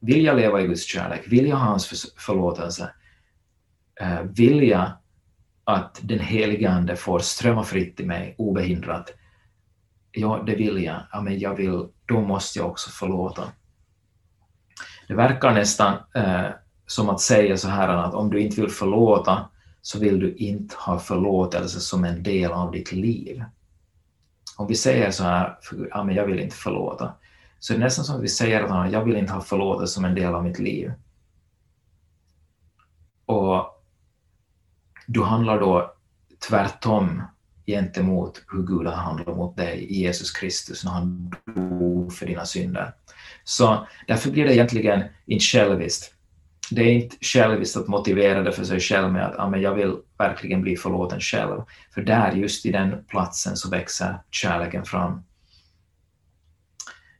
Vill 0.00 0.24
jag 0.24 0.36
leva 0.36 0.60
i 0.60 0.66
Guds 0.66 0.84
kärlek? 0.84 1.32
Vill 1.32 1.46
jag 1.46 1.56
ha 1.56 1.64
hans 1.64 2.12
förlåtelse? 2.16 2.92
Eh, 4.00 4.12
uh, 4.12 4.22
vill 4.22 4.62
jag 4.62 4.90
att 5.64 6.00
den 6.02 6.20
helige 6.20 6.70
Ande 6.70 6.96
får 6.96 7.18
strömma 7.18 7.64
fritt 7.64 8.00
i 8.00 8.04
mig 8.06 8.34
obehindrat? 8.38 9.10
Ja, 10.12 10.42
det 10.46 10.54
vill 10.54 10.84
jag. 10.84 11.02
Ja, 11.12 11.20
men 11.20 11.38
jag 11.38 11.54
vill, 11.54 11.88
då 12.06 12.20
måste 12.20 12.58
jag 12.58 12.68
också 12.68 12.90
förlåta. 12.90 13.52
Det 15.08 15.14
verkar 15.14 15.54
nästan 15.54 15.94
eh, 16.14 16.46
som 16.86 17.08
att 17.08 17.20
säga 17.20 17.56
så 17.56 17.68
här 17.68 17.88
att 17.88 18.14
om 18.14 18.30
du 18.30 18.40
inte 18.40 18.60
vill 18.60 18.70
förlåta 18.70 19.48
så 19.82 19.98
vill 19.98 20.20
du 20.20 20.34
inte 20.34 20.76
ha 20.78 20.98
förlåtelse 20.98 21.80
som 21.80 22.04
en 22.04 22.22
del 22.22 22.52
av 22.52 22.72
ditt 22.72 22.92
liv. 22.92 23.44
Om 24.56 24.66
vi 24.66 24.74
säger 24.74 25.10
så 25.10 25.24
här, 25.24 25.58
ja, 25.90 26.04
men 26.04 26.14
jag 26.14 26.26
vill 26.26 26.38
inte 26.38 26.56
förlåta, 26.56 27.14
så 27.58 27.72
är 27.72 27.78
det 27.78 27.84
nästan 27.84 28.04
som 28.04 28.16
att 28.16 28.22
vi 28.22 28.28
säger 28.28 28.62
att 28.62 28.92
jag 28.92 29.04
vill 29.04 29.16
inte 29.16 29.32
ha 29.32 29.40
förlåtelse 29.40 29.94
som 29.94 30.04
en 30.04 30.14
del 30.14 30.34
av 30.34 30.44
mitt 30.44 30.58
liv. 30.58 30.92
Och 33.26 33.77
du 35.08 35.22
handlar 35.22 35.60
då 35.60 35.94
tvärtom 36.48 37.22
gentemot 37.66 38.42
hur 38.52 38.62
Gud 38.62 38.86
har 38.86 38.94
handlat 38.94 39.36
mot 39.36 39.56
dig 39.56 39.78
i 39.78 40.00
Jesus 40.00 40.30
Kristus 40.30 40.84
när 40.84 40.90
han 40.90 41.34
dog 41.54 42.12
för 42.12 42.26
dina 42.26 42.44
synder. 42.44 42.92
Så 43.44 43.86
därför 44.06 44.30
blir 44.30 44.44
det 44.44 44.54
egentligen 44.54 45.02
inte 45.26 45.44
själviskt 45.44 46.14
det 46.70 46.82
är 46.82 46.92
inte 46.92 47.16
själviskt 47.20 47.76
att 47.76 47.88
motivera 47.88 48.42
det 48.42 48.52
för 48.52 48.64
sig 48.64 48.80
själv 48.80 49.12
med 49.12 49.26
att 49.26 49.38
ah, 49.38 49.50
men 49.50 49.60
jag 49.60 49.74
vill 49.74 49.96
verkligen 50.18 50.62
bli 50.62 50.76
förlåten 50.76 51.20
själv. 51.20 51.62
För 51.94 52.02
där, 52.02 52.32
just 52.32 52.66
i 52.66 52.72
den 52.72 53.04
platsen, 53.04 53.56
så 53.56 53.70
växer 53.70 54.18
kärleken 54.30 54.84
fram. 54.84 55.22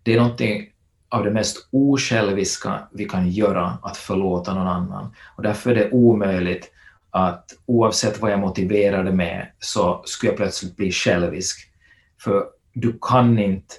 Det 0.03 0.15
är 0.15 0.21
någonting 0.21 0.71
av 1.09 1.25
det 1.25 1.31
mest 1.31 1.69
osjälviska 1.71 2.89
vi 2.93 3.05
kan 3.05 3.31
göra, 3.31 3.79
att 3.83 3.97
förlåta 3.97 4.55
någon 4.55 4.69
annan. 4.69 5.15
Och 5.37 5.43
därför 5.43 5.71
är 5.71 5.75
det 5.75 5.91
omöjligt 5.91 6.73
att 7.11 7.45
oavsett 7.67 8.21
vad 8.21 8.31
jag 8.31 8.41
motiverar 8.41 9.05
det 9.05 9.13
med 9.13 9.47
så 9.59 10.03
skulle 10.05 10.31
jag 10.31 10.37
plötsligt 10.37 10.77
bli 10.77 10.93
självisk. 10.93 11.73
För 12.21 12.47
du 12.73 12.99
kan 13.03 13.39
inte 13.39 13.75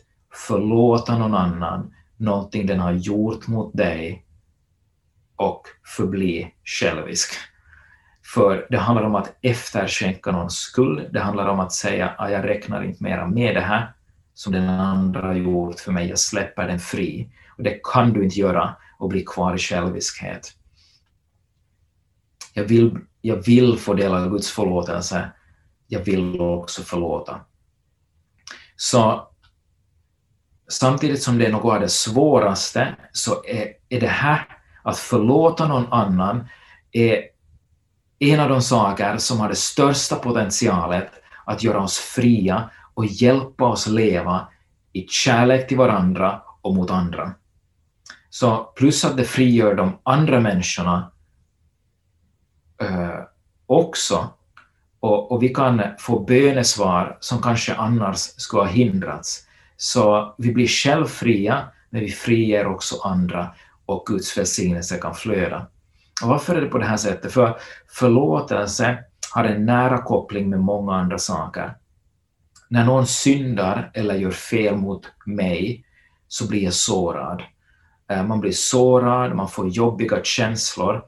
förlåta 0.48 1.18
någon 1.18 1.34
annan 1.34 1.94
någonting 2.18 2.65
den 2.65 2.80
har 2.80 2.92
gjort 2.92 3.48
mot 3.48 3.78
dig 3.78 4.26
och 5.36 5.68
förbli 5.98 6.54
självisk. 6.63 7.34
För 8.34 8.68
det 8.70 8.78
handlar 8.78 9.04
om 9.04 9.15
att 9.15 9.38
efterskänka 9.42 10.32
någon 10.32 10.50
skuld, 10.50 11.08
det 11.12 11.20
handlar 11.20 11.48
om 11.48 11.60
att 11.60 11.74
säga 11.74 12.10
att 12.10 12.32
jag 12.32 12.46
räknar 12.46 12.84
inte 12.84 13.04
mera 13.04 13.28
med 13.28 13.56
det 13.56 13.62
här 13.62 13.94
som 14.34 14.54
den 14.54 14.70
andra 14.70 15.28
har 15.28 15.34
gjort 15.34 15.80
för 15.80 15.92
mig, 15.92 16.10
jag 16.10 16.20
släpper 16.20 16.68
den 16.68 16.80
fri. 16.80 17.30
Och 17.58 17.63
det 17.63 17.80
kan 17.84 18.13
du 18.13 18.24
inte 18.24 18.39
göra 18.39 18.76
och 19.00 19.10
bli 19.10 19.26
kvar 19.26 19.56
i 19.56 19.58
själviskhet. 19.58 20.54
Jag 22.54 22.64
vill, 22.64 22.98
jag 23.22 23.36
vill 23.36 23.78
få 23.78 23.94
del 23.94 24.14
av 24.14 24.30
Guds 24.30 24.52
förlåtelse, 24.52 25.32
jag 25.88 26.00
vill 26.00 26.42
också 26.42 26.82
förlåta. 26.82 27.42
Så 28.76 29.28
samtidigt 30.68 31.24
som 31.24 31.38
det 31.38 31.46
är 31.46 31.52
något 31.52 31.74
av 31.74 31.80
det 31.82 31.90
svåraste 31.90 32.96
så 33.12 33.44
är, 33.46 33.68
är 33.90 34.00
det 34.00 34.08
här 34.08 34.48
att 34.84 34.98
förlåta 34.98 35.68
någon 35.68 35.94
annan 35.94 36.48
är 36.92 37.24
en 38.20 38.40
av 38.40 38.50
de 38.50 38.62
saker 38.62 39.18
som 39.18 39.40
har 39.40 39.50
det 39.50 39.56
största 39.56 40.16
potentialet 40.16 41.12
att 41.46 41.64
göra 41.64 41.84
oss 41.84 41.98
fria 41.98 42.70
och 42.94 43.06
hjälpa 43.06 43.66
oss 43.66 43.88
leva 43.88 44.48
i 44.94 45.08
kärlek 45.08 45.68
till 45.68 45.78
varandra 45.78 46.42
och 46.62 46.76
mot 46.76 46.92
andra. 46.92 47.34
Så 48.30 48.74
plus 48.76 49.06
att 49.06 49.18
det 49.18 49.24
frigör 49.24 49.76
de 49.76 49.98
andra 50.04 50.40
människorna 50.40 51.12
eh, 52.82 53.20
också, 53.65 54.30
och, 55.00 55.32
och, 55.32 55.44
vi 55.44 55.50
kan 55.50 55.82
få 56.00 56.20
bönesvar 56.20 57.18
som 57.20 57.42
kanske 57.42 57.76
annars 57.76 58.18
skulle 58.18 58.63
ha 58.63 58.70
hindrats. 58.70 59.46
Så 59.78 60.36
vi 60.38 60.54
blir 60.54 60.68
självfria, 60.68 61.68
men 61.89 62.02
vi 62.02 62.12
friger 62.12 62.68
också 62.68 62.96
andra 63.04 63.54
och 63.86 64.06
Guds 64.06 64.38
välsignelse 64.38 64.98
kan 64.98 65.15
flöda. 65.15 65.68
Och 66.24 66.30
varför 66.30 66.56
är 66.56 66.62
det 66.62 66.68
på 66.68 66.78
det 66.78 66.86
här 66.86 66.98
sättet? 66.98 67.34
För 67.34 67.58
förlåtelse 67.88 69.04
har 69.34 69.44
en 69.44 69.65
nära 69.65 70.02
koppling 70.02 70.50
med 70.50 70.60
många 70.60 70.96
andra 70.96 71.18
saker. 71.18 71.74
När 72.70 72.86
någon 72.86 73.08
syndar 73.08 73.92
eller 73.94 74.15
gör 74.15 74.32
fel 74.32 74.76
mot 74.76 75.02
mig 75.26 75.86
så 76.28 76.48
blir 76.48 76.63
jag 76.63 76.74
sårad. 76.74 77.44
Eh, 78.12 78.24
man 78.24 78.39
blir 78.39 78.52
sårad, 78.52 79.36
man 79.36 79.50
får 79.50 79.70
jobbiga 79.70 80.24
känslor 80.24 81.04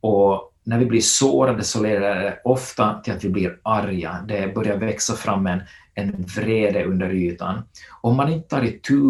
och 0.00 0.53
när 0.64 0.78
vi 0.78 0.86
blir 0.86 1.00
sårade 1.00 1.64
så 1.64 1.82
leder 1.82 2.00
det 2.00 2.40
ofta 2.44 3.00
till 3.00 3.12
att 3.12 3.24
vi 3.24 3.28
blir 3.28 3.58
arga. 3.62 4.24
Det 4.28 4.54
börjar 4.54 4.76
växa 4.76 5.14
fram 5.14 5.46
en, 5.46 5.60
en 5.94 6.22
vrede 6.36 6.84
under 6.84 7.10
ytan. 7.10 7.62
Om 8.00 8.16
man 8.16 8.32
inte 8.32 8.48
tar 8.48 8.64
itu 8.64 9.02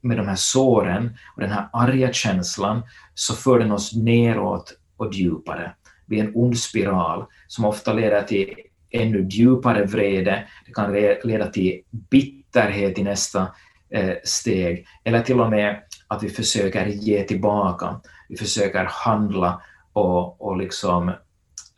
med 0.00 0.16
de 0.16 0.28
här 0.28 0.36
såren 0.36 1.16
och 1.34 1.40
den 1.40 1.50
här 1.50 1.68
arga 1.72 2.12
känslan 2.12 2.82
så 3.14 3.34
för 3.34 3.58
den 3.58 3.72
oss 3.72 3.96
neråt 3.96 4.72
och 4.96 5.14
djupare. 5.14 5.74
Det 5.84 6.08
blir 6.08 6.24
en 6.24 6.32
ond 6.34 6.58
spiral 6.58 7.24
som 7.46 7.64
ofta 7.64 7.92
leder 7.92 8.22
till 8.22 8.54
ännu 8.90 9.28
djupare 9.30 9.84
vrede. 9.84 10.44
Det 10.66 10.72
kan 10.72 10.92
leda 11.24 11.46
till 11.46 11.80
bitterhet 11.90 12.98
i 12.98 13.02
nästa 13.02 13.48
eh, 13.90 14.14
steg 14.24 14.86
eller 15.04 15.20
till 15.20 15.40
och 15.40 15.50
med 15.50 15.82
att 16.08 16.22
vi 16.22 16.28
försöker 16.28 16.86
ge 16.86 17.22
tillbaka. 17.22 18.00
Vi 18.28 18.36
försöker 18.36 18.84
handla 18.90 19.62
och, 19.92 20.42
och 20.42 20.56
liksom 20.56 21.08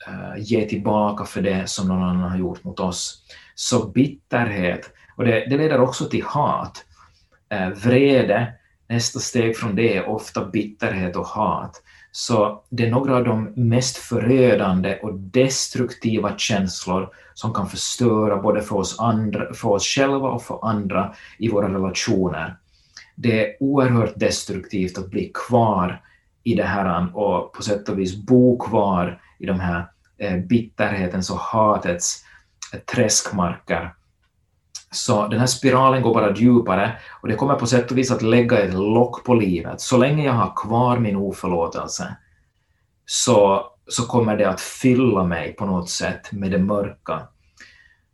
eh, 0.07 0.37
ge 0.39 0.69
tillbaka 0.69 1.25
för 1.25 1.43
det 1.43 1.69
som 1.71 1.89
någon 1.89 2.03
annan 2.03 2.31
har 2.31 2.39
gjort 2.39 2.65
mot 2.65 2.81
oss. 2.81 3.25
Så 3.55 3.89
bitterhet, 3.89 4.91
och 5.17 5.25
det, 5.25 5.47
det 5.51 5.57
leder 5.57 5.81
också 5.81 6.05
till 6.05 6.25
hat. 6.25 6.85
eh, 7.51 7.69
vrede, 7.69 8.53
nästa 8.89 9.19
steg 9.19 9.57
från 9.57 9.77
det 9.77 9.97
är 9.97 10.09
ofta 10.09 10.45
bitterhet 10.45 11.17
och 11.17 11.27
hat. 11.27 11.83
Så 12.13 12.65
det 12.71 12.87
är 12.87 12.91
några 12.91 13.17
av 13.17 13.25
de 13.25 13.53
mest 13.57 13.97
förödande 13.97 14.99
och 15.03 15.15
destruktiva 15.15 16.39
känslor 16.39 17.09
som 17.35 17.55
kan 17.55 17.69
förstöra 17.69 18.43
både 18.43 18.63
för 18.63 18.77
oss, 18.77 19.01
andra, 19.01 19.55
för 19.55 19.69
oss 19.69 19.85
själva 19.85 20.29
och 20.29 20.43
för 20.43 20.69
andra 20.69 21.15
i 21.39 21.49
våra 21.49 21.75
relationer. 21.75 22.57
Det 23.15 23.47
är 23.47 23.57
oerhört 23.61 24.13
destruktivt 24.17 24.99
att 24.99 25.11
bli 25.11 25.31
kvar 25.35 26.03
i 26.45 26.55
det 26.55 26.65
här 26.65 27.17
och 27.17 27.53
på 27.53 27.63
sätt 27.63 27.89
och 27.89 27.99
vis 27.99 28.17
bo 28.17 28.59
kvar 28.59 29.21
i 29.39 29.47
de 29.47 29.61
här 29.61 29.87
eh, 30.19 30.37
bitterhetens 30.37 31.31
och 31.31 31.39
hatets 31.39 32.25
eh, 32.73 32.81
träskmarker 32.81 33.95
Så 34.91 35.29
den 35.29 35.41
här 35.41 35.47
spiralen 35.47 36.03
går 36.03 36.15
bara 36.15 36.37
djupare 36.37 36.93
och 37.23 37.29
det 37.29 37.35
kommer 37.35 37.55
på 37.55 37.67
sätt 37.67 37.91
och 37.91 37.99
vis 37.99 38.11
att 38.11 38.23
lägga 38.23 38.59
ett 38.59 38.75
lock 38.75 39.25
på 39.25 39.35
livet. 39.35 39.81
Så 39.81 39.97
länge 39.97 40.25
jag 40.25 40.33
har 40.33 40.53
kvar 40.57 40.99
min 40.99 41.17
oförlåtelse 41.17 42.17
så, 43.07 43.67
så 43.89 44.07
kommer 44.07 44.37
det 44.37 44.49
att 44.49 44.61
fylla 44.61 45.25
mig 45.25 45.53
på 45.53 45.67
något 45.67 45.91
sätt 45.91 46.33
med 46.33 46.51
det 46.51 46.59
mörka. 46.59 47.29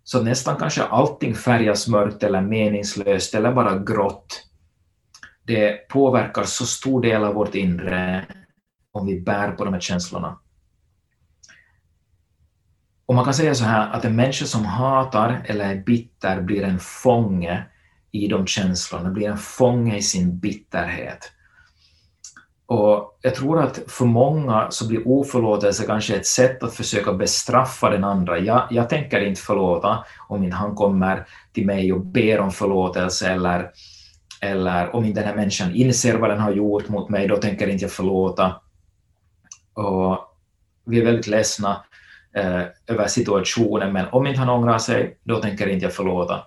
Så 0.05 0.23
nästan 0.23 0.57
kanske 0.57 0.83
allting 0.83 1.35
färgas 1.35 1.89
mörkt 1.89 2.23
eller 2.23 2.41
meningslöst 2.41 3.35
eller 3.35 3.53
bara 3.53 3.79
grått. 3.79 4.50
Det 5.45 5.89
påverkar 5.89 6.45
så 6.45 6.67
stor 6.67 7.03
del 7.03 7.25
av 7.25 7.35
vårt 7.35 7.55
inre 7.55 8.27
om 8.93 9.07
vi 9.07 9.21
bär 9.21 9.51
på 9.51 9.65
de 9.65 9.75
här 9.75 9.81
känslorna. 9.81 10.39
Och 13.07 13.15
man 13.15 13.25
kan 13.25 13.35
säga 13.35 13.55
så 13.55 13.65
här 13.65 13.93
att 13.93 14.05
en 14.05 14.17
människa 14.17 14.47
som 14.47 14.65
hatar 14.65 15.43
eller 15.45 15.65
är 15.65 15.85
bitter 15.85 16.41
blir 16.41 16.65
en 16.65 16.79
fånge 16.79 17.67
i 18.13 18.29
de 18.29 18.47
känslorna, 18.47 19.11
blir 19.11 19.29
en 19.29 19.39
fånge 19.39 19.97
i 19.97 20.03
sin 20.03 20.39
bitterhet. 20.39 21.33
Och 22.67 23.19
jag 23.23 23.35
tror 23.35 23.63
att 23.63 23.81
för 23.87 24.05
många 24.05 24.67
så 24.71 24.89
blir 24.89 25.09
oförlåtelse 25.09 25.87
kanske 25.87 26.17
ett 26.17 26.27
sätt 26.27 26.63
att 26.63 26.75
försöka 26.75 27.13
bestraffa 27.13 27.91
den 27.91 28.05
andra. 28.05 28.39
Jag, 28.39 28.67
jag 28.71 28.89
tänker 28.89 29.21
inte 29.21 29.41
förlåta 29.41 30.05
om 30.29 30.45
inte 30.45 30.57
han 30.57 30.75
kommer 30.75 31.27
till 31.53 31.67
mig 31.67 31.93
och 31.93 32.07
ber 32.07 32.39
om 32.41 32.51
förlåtelse 32.51 33.29
eller, 33.29 33.71
eller 34.41 34.97
om 34.97 35.05
inte 35.05 35.21
den 35.21 35.29
här 35.29 35.37
människan 35.37 35.75
inser 35.75 36.19
vad 36.19 36.31
den 36.31 36.41
har 36.41 36.53
gjort 36.53 36.89
mot 36.89 37.09
mig, 37.09 37.29
då 37.29 37.37
tänker 37.37 37.69
inte 37.69 37.85
jag 37.85 37.93
förlåta. 37.93 38.61
Och 39.75 40.19
vi 40.85 41.01
är 41.01 41.05
väldigt 41.05 41.27
ledsna 41.27 41.85
eh, 42.37 42.63
över 42.87 43.07
situationen, 43.07 43.93
men 43.93 44.07
om 44.13 44.27
inte 44.27 44.41
han 44.41 44.49
ångrar 44.49 44.79
sig, 44.79 45.19
då 45.25 45.41
tänker 45.41 45.69
inte 45.69 45.85
jag 45.85 45.95
förlåta. 45.95 46.43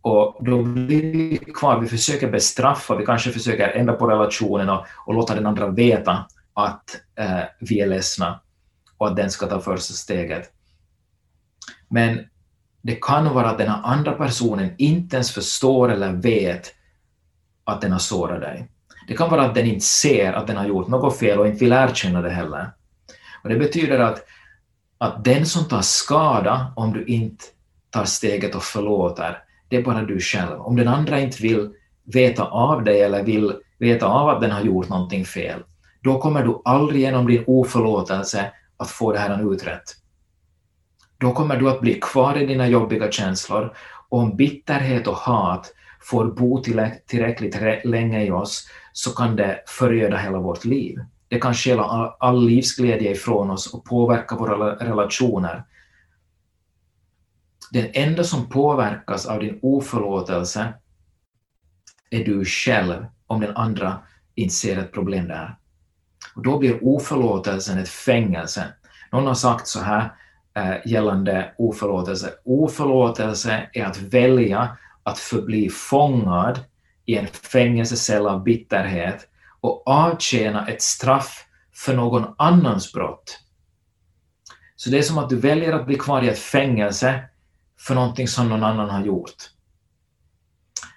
Och 0.00 0.44
då 0.46 0.62
blir 0.62 1.02
vi 1.12 1.38
kvar, 1.38 1.80
vi 1.80 1.88
försöker 1.88 2.30
bestraffa, 2.30 2.96
vi 2.96 3.06
kanske 3.06 3.30
försöker 3.30 3.68
ändra 3.68 3.94
på 3.94 4.06
relationen 4.06 4.68
och, 4.68 4.86
och 5.06 5.14
låta 5.14 5.34
den 5.34 5.46
andra 5.46 5.66
veta 5.66 6.26
att 6.54 7.00
eh, 7.18 7.42
vi 7.60 7.80
är 7.80 7.86
ledsna 7.86 8.40
och 8.98 9.08
att 9.08 9.16
den 9.16 9.30
ska 9.30 9.46
ta 9.46 9.60
första 9.60 9.94
steget. 9.94 10.52
Men 11.88 12.24
det 12.82 12.98
kan 13.02 13.34
vara 13.34 13.50
att 13.50 13.58
den 13.58 13.68
andra 13.68 14.12
personen 14.12 14.70
inte 14.78 15.16
ens 15.16 15.32
förstår 15.32 15.92
eller 15.92 16.12
vet 16.12 16.74
att 17.64 17.80
den 17.80 17.92
har 17.92 17.98
sårat 17.98 18.40
dig. 18.40 18.68
Det 19.08 19.16
kan 19.16 19.30
vara 19.30 19.42
att 19.42 19.54
den 19.54 19.66
inte 19.66 19.84
ser 19.84 20.32
att 20.32 20.46
den 20.46 20.56
har 20.56 20.66
gjort 20.66 20.88
något 20.88 21.18
fel 21.18 21.38
och 21.38 21.46
inte 21.46 21.64
vill 21.64 21.72
erkänna 21.72 22.22
det 22.22 22.30
heller. 22.30 22.70
Och 23.42 23.48
det 23.48 23.56
betyder 23.56 23.98
att 23.98 24.24
att 25.02 25.24
den 25.24 25.46
som 25.46 25.64
tar 25.64 25.80
skada 25.80 26.72
om 26.76 26.92
du 26.92 27.04
inte 27.04 27.44
tar 27.90 28.04
steget 28.04 28.54
och 28.54 28.62
förlåter, 28.62 29.38
det 29.68 29.76
är 29.76 29.82
bara 29.82 30.02
du 30.02 30.20
själv. 30.20 30.60
Om 30.60 30.76
den 30.76 30.88
andra 30.88 31.20
inte 31.20 31.42
vill 31.42 31.70
veta 32.04 32.44
av 32.44 32.84
dig 32.84 33.02
eller 33.02 33.22
vill 33.22 33.52
veta 33.78 34.06
av 34.06 34.28
att 34.28 34.40
den 34.40 34.50
har 34.50 34.60
gjort 34.60 34.88
någonting 34.88 35.24
fel, 35.24 35.62
då 36.00 36.18
kommer 36.18 36.42
du 36.42 36.62
aldrig 36.64 37.00
genom 37.00 37.26
din 37.26 37.44
oförlåtelse 37.46 38.52
att 38.76 38.90
få 38.90 39.12
det 39.12 39.18
här 39.18 39.52
utrett. 39.52 39.96
Då 41.18 41.32
kommer 41.32 41.56
du 41.56 41.70
att 41.70 41.80
bli 41.80 41.94
kvar 41.94 42.38
i 42.38 42.46
dina 42.46 42.68
jobbiga 42.68 43.10
känslor 43.10 43.76
och 44.08 44.18
om 44.18 44.36
bitterhet 44.36 45.06
och 45.06 45.16
hat 45.16 45.72
får 46.02 46.24
bo 46.24 46.62
tillräckligt 47.06 47.56
länge 47.84 48.24
i 48.24 48.30
oss 48.30 48.68
så 48.92 49.10
kan 49.10 49.36
det 49.36 49.62
föröda 49.66 50.16
hela 50.16 50.38
vårt 50.38 50.64
liv. 50.64 50.98
Det 51.28 51.40
kan 51.40 51.54
stjäla 51.54 51.84
all, 51.84 52.10
all 52.20 52.46
livsglädje 52.46 53.10
ifrån 53.10 53.50
oss 53.50 53.74
och 53.74 53.84
påverka 53.84 54.36
våra 54.36 54.74
relationer. 54.74 55.64
Den 57.70 57.86
enda 57.92 58.24
som 58.24 58.48
påverkas 58.48 59.26
av 59.26 59.40
din 59.40 59.58
oförlåtelse 59.62 60.72
är 62.10 62.24
du 62.24 62.44
själv, 62.44 63.06
om 63.26 63.40
den 63.40 63.56
andra 63.56 63.98
inte 64.34 64.54
ser 64.54 64.78
ett 64.78 64.92
problem 64.92 65.28
där. 65.28 65.56
Och 66.34 66.42
då 66.42 66.58
blir 66.58 66.84
oförlåtelsen 66.84 67.78
ett 67.78 67.88
fängelse. 67.88 68.64
Någon 69.12 69.26
har 69.26 69.34
sagt 69.34 69.66
så 69.66 69.80
här 69.80 70.12
eh, 70.54 70.74
gällande 70.84 71.54
oförlåtelse. 71.58 72.30
Oförlåtelse 72.44 73.68
är 73.72 73.84
att 73.84 73.98
välja 73.98 74.76
att 75.02 75.18
förbli 75.18 75.68
fångad 75.68 76.60
i 77.06 77.16
en 77.16 77.26
fängelsecell 77.26 78.26
av 78.26 78.42
bitterhet 78.42 79.28
och 79.60 79.88
avtjäna 79.88 80.66
ett 80.66 80.82
straff 80.82 81.44
för 81.74 81.94
någon 81.94 82.34
annans 82.38 82.92
brott. 82.92 83.38
Så 84.76 84.90
det 84.90 84.98
är 84.98 85.02
som 85.02 85.18
att 85.18 85.28
du 85.28 85.36
väljer 85.36 85.72
att 85.72 85.86
bli 85.86 85.98
kvar 85.98 86.22
i 86.22 86.28
ett 86.28 86.38
fängelse 86.38 87.24
för 87.78 87.94
någonting 87.94 88.28
som 88.28 88.48
någon 88.48 88.62
annan 88.62 88.90
har 88.90 89.04
gjort. 89.04 89.36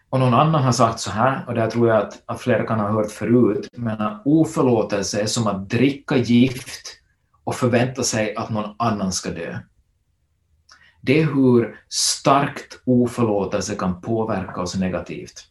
Och 0.10 0.20
någon 0.20 0.34
annan 0.34 0.64
har 0.64 0.72
sagt 0.72 1.00
så 1.00 1.12
här, 1.12 1.46
och 1.48 1.54
det 1.54 1.62
här 1.62 1.70
tror 1.70 1.88
jag 1.90 1.98
att, 1.98 2.24
att 2.26 2.42
flera 2.42 2.68
kan 2.68 2.80
ha 2.80 2.92
hört 2.92 3.12
förut, 3.12 3.70
men 3.74 4.20
oförlåtelse 4.26 5.22
är 5.22 5.26
som 5.26 5.48
att 5.48 5.70
dricka 5.70 6.18
gift 6.18 7.00
och 7.44 7.56
förvänta 7.56 8.04
sig 8.04 8.36
att 8.36 8.50
någon 8.50 8.76
annan 8.78 9.12
ska 9.12 9.30
dö. 9.30 9.60
Det 11.06 11.22
är 11.22 11.26
hur 11.26 11.80
starkt 11.90 12.82
oförlåtelse 12.86 13.76
kan 13.76 14.02
påverka 14.02 14.62
oss 14.62 14.76
negativt. 14.76 15.48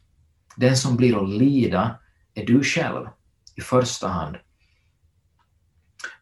Den 0.57 0.77
som 0.77 0.97
blir 0.97 1.23
att 1.23 1.29
lida 1.29 1.99
är 2.35 2.47
du 2.47 2.63
själv 2.63 3.07
i 3.55 3.61
första 3.61 4.09
hand. 4.09 4.37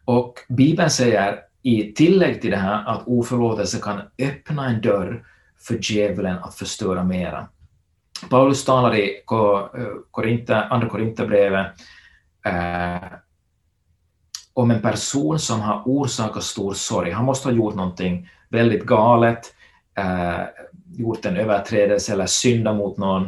Och 0.05 0.39
Bibeln 0.49 0.89
säger 0.89 1.39
i 1.61 1.93
tillägg 1.93 2.41
till 2.41 2.51
det 2.51 2.57
här 2.57 2.85
att 2.85 3.03
oförlåtelse 3.05 3.79
kan 3.81 4.01
öppna 4.19 4.69
en 4.69 4.81
dörr 4.81 5.25
för 5.67 5.79
djävulen 5.81 6.37
att 6.37 6.55
förstöra 6.55 7.03
mera. 7.03 7.47
Paulus 8.29 8.65
talar 8.65 8.95
i 8.95 9.23
eh, 9.31 10.71
Andra 10.71 10.89
Korinthierbrevet 10.89 11.67
eh, 12.45 13.17
om 14.53 14.71
en 14.71 14.81
person 14.81 15.39
som 15.39 15.61
har 15.61 15.83
orsakat 15.85 16.43
stor 16.43 16.73
sorg. 16.73 17.11
Han 17.11 17.25
måste 17.25 17.47
ha 17.47 17.55
gjort 17.55 17.75
någonting 17.75 18.29
väldigt 18.53 18.83
galet, 18.83 19.53
eh, 19.97 20.41
gjort 20.97 21.25
en 21.25 21.37
överträdelse 21.37 22.13
eller 22.13 22.25
syndat 22.25 22.75
mot 22.75 22.97
någon 22.97 23.27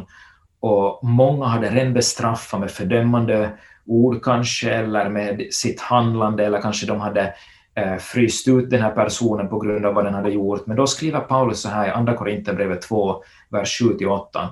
och 0.60 1.00
många 1.02 1.46
hade 1.46 1.70
redan 1.70 1.92
bestraffat 1.92 2.60
med 2.60 2.70
fördömande 2.70 3.50
ord 3.86 4.24
kanske, 4.24 4.70
eller 4.70 5.08
med 5.08 5.46
sitt 5.50 5.80
handlande, 5.80 6.46
eller 6.46 6.60
kanske 6.60 6.86
de 6.86 7.00
hade 7.00 7.34
eh, 7.74 7.96
fryst 7.96 8.48
ut 8.48 8.70
den 8.70 8.82
här 8.82 8.90
personen 8.90 9.48
på 9.48 9.58
grund 9.58 9.86
av 9.86 9.94
vad 9.94 10.04
den 10.04 10.14
hade 10.14 10.30
gjort. 10.30 10.66
Men 10.66 10.76
då 10.76 10.86
skriver 10.86 11.20
Paulus 11.20 11.60
så 11.60 11.68
här 11.68 11.88
i 11.88 11.90
Andra 11.90 12.14
Korinthierbrevet 12.14 12.82
2, 12.82 13.22
vers 13.50 13.82
7-8. 13.82 14.48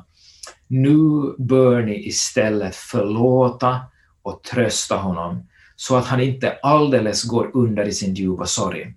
Nu 0.67 1.35
bör 1.39 1.83
ni 1.83 2.07
istället 2.07 2.77
förlåta 2.77 3.81
och 4.23 4.43
trösta 4.43 4.97
honom, 4.97 5.47
så 5.77 5.97
att 5.97 6.07
han 6.07 6.21
inte 6.21 6.59
alldeles 6.63 7.25
går 7.25 7.51
under 7.55 7.85
i 7.85 7.93
sin 7.93 8.15
djupa 8.15 8.47
sorg. 8.47 8.95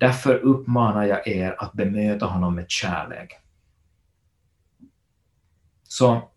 Därför 0.00 0.34
uppmanar 0.34 1.04
jag 1.04 1.28
er 1.28 1.56
att 1.58 1.72
bemöta 1.72 2.26
honom 2.26 2.54
med 2.54 2.70
kärlek. 2.70 3.32
Så 5.84 6.30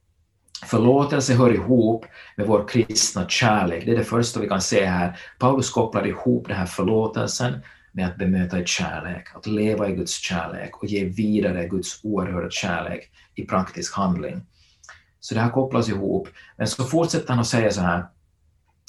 Förlåtelse 0.65 1.33
hör 1.33 1.53
ihop 1.53 2.05
med 2.37 2.47
vår 2.47 2.67
kristna 2.67 3.29
kärlek. 3.29 3.85
Det 3.85 3.91
är 3.91 3.97
det 3.97 4.03
första 4.03 4.39
vi 4.39 4.47
kan 4.47 4.61
se 4.61 4.85
här. 4.85 5.19
Paulus 5.39 5.69
kopplar 5.69 6.07
ihop 6.07 6.47
den 6.47 6.57
här 6.57 6.65
förlåtelsen 6.65 7.59
med 7.91 8.07
att 8.07 8.17
bemöta 8.17 8.59
i 8.59 8.65
kärlek, 8.65 9.27
att 9.35 9.47
leva 9.47 9.89
i 9.89 9.95
Guds 9.95 10.11
kärlek 10.11 10.77
och 10.77 10.85
ge 10.85 11.05
vidare 11.05 11.67
Guds 11.67 11.99
oerhörda 12.03 12.49
kärlek 12.49 13.11
i 13.35 13.45
praktisk 13.45 13.95
handling. 13.95 14.41
Så 15.19 15.35
det 15.35 15.41
här 15.41 15.49
kopplas 15.49 15.89
ihop. 15.89 16.27
Men 16.57 16.67
så 16.67 16.83
fortsätter 16.83 17.29
han 17.29 17.39
att 17.39 17.47
säga 17.47 17.71
så 17.71 17.81
här, 17.81 18.05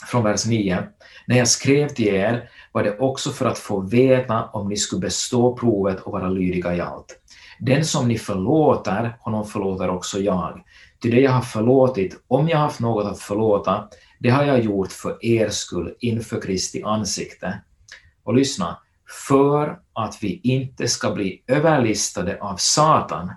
från 0.06 0.24
vers 0.24 0.46
9. 0.46 0.88
När 1.26 1.38
jag 1.38 1.48
skrev 1.48 1.88
till 1.88 2.08
er 2.08 2.50
var 2.74 2.84
det 2.84 2.98
också 2.98 3.30
för 3.30 3.46
att 3.46 3.58
få 3.58 3.80
veta 3.80 4.44
om 4.44 4.68
ni 4.68 4.76
skulle 4.76 5.00
bestå 5.00 5.56
provet 5.56 6.00
och 6.00 6.12
vara 6.12 6.28
lydiga 6.28 6.74
i 6.76 6.80
allt. 6.80 7.20
Den 7.60 7.84
som 7.84 8.08
ni 8.08 8.18
förlåter, 8.18 9.16
honom 9.20 9.46
förlåter 9.46 9.90
också 9.90 10.20
jag. 10.20 10.64
Till 11.00 11.10
det 11.10 11.20
jag 11.20 11.30
har 11.30 11.42
förlåtit, 11.42 12.24
om 12.28 12.48
jag 12.48 12.56
har 12.56 12.64
haft 12.64 12.80
något 12.80 13.06
att 13.06 13.18
förlåta, 13.18 13.88
det 14.20 14.30
har 14.30 14.44
jag 14.44 14.64
gjort 14.64 14.92
för 14.92 15.24
er 15.24 15.48
skull 15.48 15.94
inför 16.00 16.40
Kristi 16.40 16.82
ansikte. 16.82 17.60
Och 18.22 18.34
lyssna, 18.34 18.78
för 19.28 19.78
att 19.92 20.18
vi 20.22 20.40
inte 20.42 20.88
ska 20.88 21.10
bli 21.10 21.42
överlistade 21.46 22.40
av 22.40 22.56
Satan. 22.56 23.32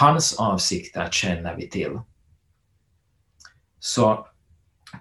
Hans 0.00 0.38
avsikter 0.38 1.08
känner 1.10 1.56
vi 1.56 1.68
till. 1.68 2.00
Så 3.78 4.26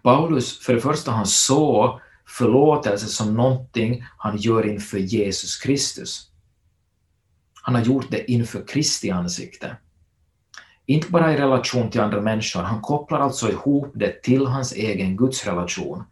Paulus, 0.03 0.59
för 0.59 0.73
det 0.73 0.81
första, 0.81 1.11
han 1.11 1.25
såg 1.25 1.99
förlåtelse 2.27 3.07
som 3.07 3.33
någonting 3.33 4.03
han 4.17 4.37
gör 4.37 4.69
inför 4.69 4.97
Jesus 4.97 5.57
Kristus. 5.57 6.29
Han 7.61 7.75
har 7.75 7.81
gjort 7.81 8.11
det 8.11 8.31
inför 8.31 8.67
Kristi 8.67 9.09
ansikte. 9.09 9.77
Inte 10.85 11.11
bara 11.11 11.33
i 11.33 11.37
relation 11.37 11.89
till 11.89 12.01
andra 12.01 12.21
människor, 12.21 12.61
han 12.61 12.81
kopplar 12.81 13.19
alltså 13.19 13.51
ihop 13.51 13.91
det 13.95 14.23
till 14.23 14.45
hans 14.45 14.73
egen 14.73 15.17
gudsrelation. 15.17 16.03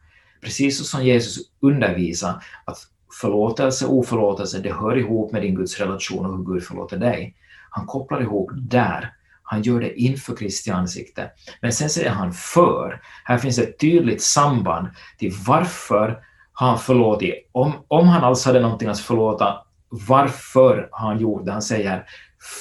Precis 0.41 0.89
som 0.89 1.05
Jesus 1.05 1.43
undervisar 1.59 2.43
att 2.65 2.77
förlåtelse 3.21 3.85
och 3.85 3.93
oförlåtelse, 3.93 4.59
det 4.59 4.73
hör 4.73 4.97
ihop 4.97 5.31
med 5.31 5.41
din 5.41 5.55
gudsrelation 5.55 6.25
och 6.25 6.37
hur 6.37 6.43
Gud 6.43 6.63
förlåter 6.63 6.97
dig. 6.97 7.35
Han 7.69 7.85
kopplar 7.85 8.21
ihop 8.21 8.51
där. 8.53 9.13
Han 9.51 9.61
gör 9.61 9.79
det 9.79 10.01
inför 10.01 10.35
Kristi 10.35 10.71
ansikte. 10.71 11.31
Men 11.61 11.71
sen 11.71 11.89
säger 11.89 12.09
han 12.09 12.33
för. 12.33 13.01
Här 13.23 13.37
finns 13.37 13.59
ett 13.59 13.79
tydligt 13.79 14.21
samband 14.23 14.87
till 15.17 15.33
varför 15.47 16.23
har 16.53 16.67
han 16.67 16.79
förlåtit. 16.79 17.49
Om, 17.51 17.73
om 17.87 18.07
han 18.07 18.23
alls 18.23 18.45
hade 18.45 18.59
någonting 18.59 18.87
att 18.87 18.99
förlåta, 18.99 19.57
varför 19.89 20.89
har 20.91 21.07
han 21.07 21.19
gjort 21.19 21.45
det? 21.45 21.51
Han 21.51 21.61
säger 21.61 22.05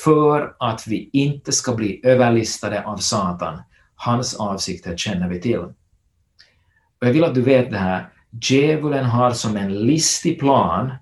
för 0.02 0.56
att 0.58 0.86
vi 0.86 1.10
inte 1.12 1.52
ska 1.52 1.74
bli 1.74 2.00
överlistade 2.04 2.84
av 2.84 2.96
Satan. 2.96 3.62
Hans 3.94 4.34
avsikter 4.34 4.96
känner 4.96 5.28
vi 5.28 5.40
till. 5.40 5.58
Och 5.58 5.74
jag 7.00 7.12
vill 7.12 7.24
att 7.24 7.34
du 7.34 7.42
vet 7.42 7.70
det 7.70 7.78
här. 7.78 8.08
Djävulen 8.42 9.04
har 9.04 9.30
som 9.30 9.56
en 9.56 9.86
listig 9.86 10.40
plan 10.40 10.92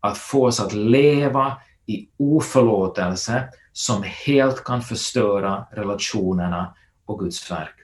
att 0.00 0.18
få 0.18 0.46
oss 0.46 0.60
att 0.60 0.72
leva 0.72 1.56
i 1.86 2.08
oförlåtelse 2.16 3.48
som 3.78 4.02
helt 4.02 4.64
kan 4.64 4.82
förstöra 4.82 5.66
relationerna 5.70 6.74
och 7.04 7.18
Guds 7.18 7.50
verk. 7.50 7.74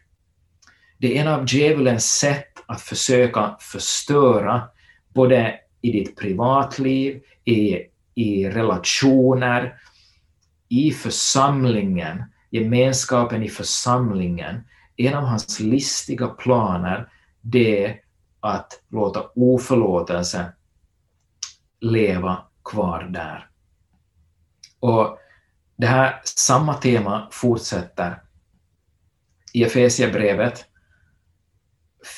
Det 0.98 1.16
är 1.16 1.20
en 1.20 1.28
av 1.28 1.44
djävulens 1.48 2.12
sätt 2.12 2.64
att 2.66 2.80
försöka 2.80 3.56
förstöra 3.60 4.62
både 5.08 5.60
i 5.80 5.92
ditt 5.92 6.16
privatliv, 6.16 7.22
i, 7.44 7.78
i 8.14 8.48
relationer, 8.48 9.80
i 10.68 10.90
församlingen, 10.90 12.24
gemenskapen 12.50 13.42
i 13.42 13.48
församlingen. 13.48 14.60
En 14.96 15.14
av 15.14 15.24
hans 15.24 15.60
listiga 15.60 16.28
planer 16.28 17.08
det 17.40 17.86
är 17.86 18.00
att 18.40 18.82
låta 18.88 19.22
oförlåtelse 19.34 20.52
leva 21.80 22.38
kvar 22.64 23.02
där. 23.02 23.48
Och 24.80 25.18
det 25.76 25.86
här 25.86 26.20
samma 26.24 26.74
tema 26.74 27.28
fortsätter 27.30 28.22
i 29.52 29.64
Efesierbrevet 29.64 30.64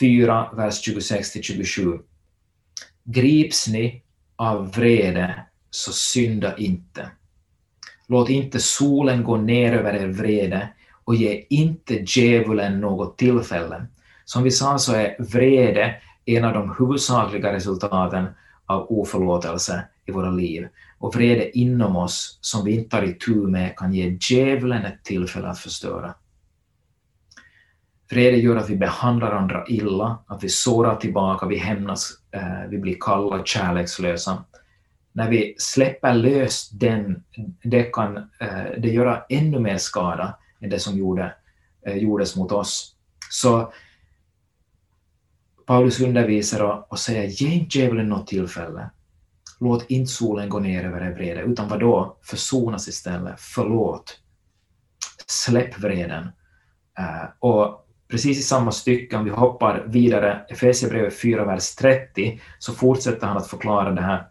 4, 0.00 0.50
vers 0.52 0.88
26-27. 0.88 2.00
Grips 3.04 3.68
ni 3.68 4.02
av 4.36 4.72
vrede, 4.72 5.46
så 5.70 5.92
synda 5.92 6.56
inte. 6.56 7.10
Låt 8.06 8.28
inte 8.30 8.60
solen 8.60 9.24
gå 9.24 9.36
ner 9.36 9.72
över 9.72 9.94
er 9.94 10.06
vrede 10.06 10.68
och 11.04 11.14
ge 11.14 11.46
inte 11.48 11.94
djävulen 12.06 12.80
något 12.80 13.18
tillfälle. 13.18 13.86
Som 14.24 14.42
vi 14.42 14.50
sa 14.50 14.78
så 14.78 14.94
är 14.94 15.16
vrede 15.18 15.94
en 16.24 16.44
av 16.44 16.52
de 16.52 16.74
huvudsakliga 16.78 17.52
resultaten 17.52 18.26
av 18.66 18.86
oförlåtelse 18.90 19.84
i 20.06 20.12
våra 20.12 20.30
liv. 20.30 20.68
Och 20.98 21.14
vrede 21.14 21.58
inom 21.58 21.96
oss 21.96 22.38
som 22.40 22.64
vi 22.64 22.74
inte 22.74 22.90
tar 22.90 23.02
itu 23.02 23.34
med 23.34 23.76
kan 23.76 23.94
ge 23.94 24.18
djävulen 24.20 24.84
ett 24.84 25.04
tillfälle 25.04 25.48
att 25.48 25.58
förstöra. 25.58 26.14
Vrede 28.10 28.36
gör 28.36 28.56
att 28.56 28.70
vi 28.70 28.76
behandlar 28.76 29.32
andra 29.32 29.66
illa, 29.66 30.18
att 30.26 30.44
vi 30.44 30.48
sårar 30.48 30.96
tillbaka, 30.96 31.46
vi 31.46 31.56
hämnas, 31.56 32.12
eh, 32.30 32.68
vi 32.68 32.78
blir 32.78 32.96
kalla, 33.00 33.44
kärlekslösa. 33.44 34.44
När 35.12 35.30
vi 35.30 35.54
släpper 35.58 36.14
lös 36.14 36.70
den, 36.70 37.24
det 37.62 37.82
kan 37.82 38.16
eh, 38.16 38.64
det 38.78 38.88
göra 38.88 39.22
ännu 39.28 39.58
mer 39.58 39.78
skada 39.78 40.38
än 40.60 40.70
det 40.70 40.78
som 40.78 40.98
gjorde, 40.98 41.34
eh, 41.86 41.96
gjordes 41.96 42.36
mot 42.36 42.52
oss. 42.52 42.94
Så 43.30 43.72
Paulus 45.66 46.00
undervisar 46.00 46.62
och, 46.62 46.92
och 46.92 46.98
säger, 46.98 47.28
ge 47.28 47.48
inte 47.48 47.78
djävulen 47.78 48.08
något 48.08 48.26
tillfälle. 48.26 48.90
Låt 49.60 49.90
inte 49.90 50.12
solen 50.12 50.48
gå 50.48 50.58
ner 50.58 50.84
över 50.84 51.00
er 51.00 51.14
vrede, 51.14 51.40
utan 51.40 51.68
vad 51.68 51.80
då? 51.80 52.18
Försonas 52.22 52.88
istället, 52.88 53.34
förlåt. 53.38 54.20
Släpp 55.26 55.78
vreden. 55.78 56.22
Uh, 56.98 57.28
och 57.38 57.88
precis 58.08 58.38
i 58.38 58.42
samma 58.42 58.72
stycke, 58.72 59.16
om 59.16 59.24
vi 59.24 59.30
hoppar 59.30 59.84
vidare, 59.86 60.46
Efesierbrevet 60.48 61.20
4, 61.20 61.44
vers 61.44 61.74
30, 61.74 62.40
så 62.58 62.72
fortsätter 62.72 63.26
han 63.26 63.36
att 63.36 63.46
förklara 63.46 63.90
det 63.90 64.02
här. 64.02 64.26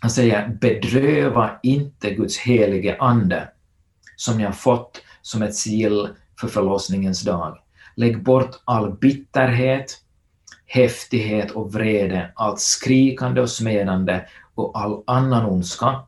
Han 0.00 0.10
säger, 0.10 0.48
bedröva 0.60 1.50
inte 1.62 2.10
Guds 2.10 2.38
helige 2.38 2.96
ande, 3.00 3.48
som 4.16 4.38
ni 4.38 4.44
har 4.44 4.52
fått 4.52 5.02
som 5.22 5.42
ett 5.42 5.54
sigill 5.54 6.08
för 6.40 6.48
förlossningens 6.48 7.22
dag. 7.22 7.58
Lägg 7.96 8.22
bort 8.22 8.50
all 8.64 8.98
bitterhet, 8.98 9.98
häftighet 10.72 11.50
och 11.50 11.72
vrede, 11.72 12.32
allt 12.34 12.60
skrikande 12.60 13.40
och 13.40 13.50
smedande 13.50 14.24
och 14.54 14.78
all 14.80 15.02
annan 15.06 15.46
ondska. 15.46 16.00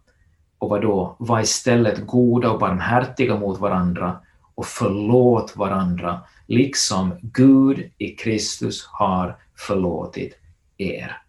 Och 0.59 0.69
vad 0.69 0.83
då? 0.83 1.17
Var 1.19 1.41
istället 1.41 2.07
goda 2.07 2.51
och 2.51 2.61
barmhärtiga 2.61 3.37
mot 3.37 3.61
varandra 3.61 4.21
och 4.55 4.67
förlåt 4.67 5.57
varandra, 5.57 6.21
liksom 6.47 7.19
Gud 7.23 7.91
i 7.99 8.09
Kristus 8.09 8.87
har 8.87 9.37
förlåtit 9.55 10.39
er. 10.77 11.23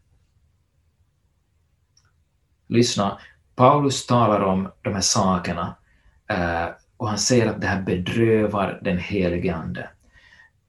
Lyssna, 2.67 3.17
Paulus 3.55 4.05
talar 4.05 4.41
om 4.41 4.71
de 4.81 4.93
här 4.93 5.01
sakerna 5.01 5.75
eh, 6.29 6.67
och 6.97 7.09
han 7.09 7.17
säger 7.17 7.49
att 7.49 7.61
det 7.61 7.67
här 7.67 7.81
bedrövar 7.81 8.79
den 8.81 8.97
helige 8.97 9.55
Ande 9.55 9.89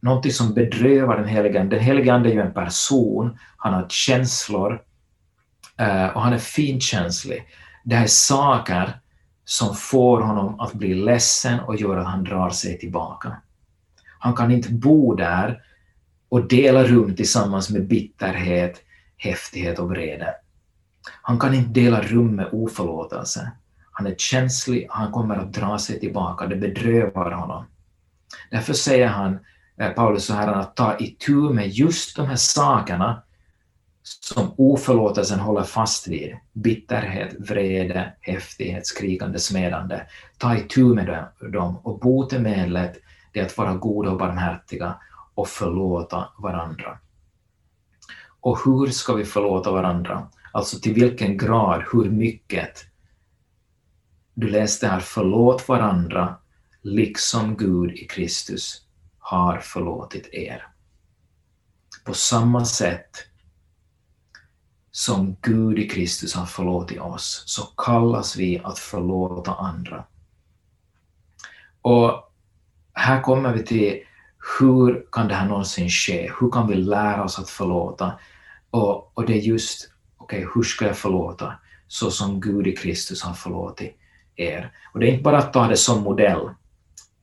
någonting 0.07 0.33
som 0.33 0.55
bedrövar 0.55 1.17
den 1.17 1.29
helige 1.29 1.61
Ande. 1.61 1.77
Den 1.77 1.85
helige 1.85 2.15
Ande 2.15 2.29
är 2.29 2.35
ju 2.35 2.41
en 2.41 2.55
person, 2.55 3.39
han 3.57 3.75
har 3.75 3.87
känslor 3.89 4.83
eh, 5.79 6.07
och 6.07 6.23
han 6.23 6.33
är 6.33 6.39
finkänslig. 6.39 7.45
Det 7.85 7.97
här 7.97 8.03
är 8.03 8.09
saker 8.09 9.01
som 9.45 9.75
får 9.75 10.21
honom 10.21 10.61
att 10.61 10.73
bli 10.73 10.95
ledsen 10.95 11.61
och 11.61 11.77
gör 11.77 11.97
att 11.97 12.07
han 12.07 12.25
drar 12.25 12.51
sig 12.51 12.79
tillbaka. 12.79 13.37
Han 14.19 14.35
kan 14.35 14.51
inte 14.51 14.73
bo 14.73 15.15
där 15.15 15.63
och 16.29 16.49
dela 16.49 16.85
rum 16.85 17.17
tillsammans 17.17 17.71
med 17.71 17.87
bitterhet, 17.87 18.83
häftighet 19.17 19.79
och 19.79 19.91
vrede. 19.91 20.35
Han 21.23 21.39
kan 21.39 21.55
inte 21.55 21.81
dela 21.81 22.03
rum 22.03 22.37
med 22.37 22.49
oförlåtelse. 22.53 23.53
Han 23.93 24.07
är 24.07 24.15
känslig, 24.19 24.87
han 24.91 25.13
kommer 25.13 25.37
att 25.37 25.53
dra 25.53 25.79
sig 25.79 26.01
tillbaka, 26.01 26.47
det 26.47 26.57
bedrövar 26.57 27.31
honom. 27.31 27.65
Därför 28.51 28.73
säger 28.73 29.07
han 29.07 29.39
Eh, 29.77 29.91
Paulus 29.91 30.25
så 30.25 30.35
här 30.35 30.53
att 30.53 30.77
ta 30.77 30.97
itu 30.99 31.35
med 31.35 31.69
just 31.69 32.17
de 32.17 32.27
här 32.27 32.37
sakerna 32.37 33.23
som 34.03 34.55
oförlåtelsen 34.57 35.41
håller 35.41 35.63
fast 35.63 36.09
vid. 36.09 36.37
Bitterhet, 36.53 37.35
vrede, 37.39 38.13
häftighet, 38.21 38.87
skrikande, 38.87 39.39
smedande. 39.39 40.01
Ta 40.39 40.57
itu 40.57 40.95
med 40.95 41.27
dem 41.53 41.77
och 41.77 41.99
botemedlet 41.99 42.97
är 43.33 43.45
att 43.45 43.59
vara 43.59 43.75
goda 43.75 44.11
och 44.11 44.19
barmhärtiga 44.19 44.95
och 45.35 45.49
förlåta 45.49 46.29
varandra. 46.39 46.99
Och 48.41 48.59
hur 48.65 48.87
ska 48.87 49.15
vi 49.15 49.25
förlåta 49.25 49.73
varandra? 49.73 50.29
Alltså 50.53 50.79
till 50.81 50.95
vilken 50.95 51.39
grad, 51.39 51.85
hur 51.93 52.11
mycket? 52.11 52.85
Du 54.35 54.49
läste 54.49 54.87
här, 54.87 55.01
förlåt 55.01 55.69
varandra 55.69 56.37
liksom 56.83 57.57
Gud 57.57 57.93
i 57.93 58.07
Kristus 58.07 58.86
har 59.29 59.59
förlåtit 59.59 60.29
er. 60.33 60.67
På 62.05 62.15
samma 62.15 62.65
sätt 62.65 63.11
som 64.91 65.37
Gud 65.43 65.79
i 65.79 65.89
Kristus 65.89 66.35
har 66.35 66.47
förlåtit 66.47 67.01
oss, 67.01 67.43
så 67.47 67.63
kallas 67.63 68.37
vi 68.37 68.61
att 68.65 68.79
förlåta 68.79 69.55
andra. 69.55 70.05
Och 71.83 72.33
här 72.93 73.23
kommer 73.23 73.53
vi 73.53 73.65
till 73.65 74.03
hur 74.59 75.07
kan 75.13 75.29
det 75.29 75.35
här 75.35 75.49
någonsin 75.49 75.91
ske? 75.91 76.33
Hur 76.41 76.51
kan 76.51 76.69
vi 76.69 76.75
lära 76.75 77.25
oss 77.25 77.39
att 77.39 77.51
förlåta? 77.51 78.13
Och, 78.71 79.19
och 79.19 79.27
det 79.27 79.33
är 79.33 79.43
just, 79.43 79.91
okej, 80.17 80.39
okay, 80.39 80.51
hur 80.55 80.63
ska 80.63 80.87
jag 80.87 80.97
förlåta? 80.97 81.53
Så 81.89 82.11
som 82.11 82.41
Gud 82.41 82.67
i 82.67 82.77
Kristus 82.77 83.23
har 83.23 83.35
förlåtit 83.35 83.97
er. 84.37 84.73
Och 84.93 85.01
det 85.01 85.07
är 85.07 85.11
inte 85.11 85.23
bara 85.23 85.39
att 85.39 85.53
ta 85.53 85.69
det 85.69 85.77
som 85.77 86.03
modell. 86.03 86.51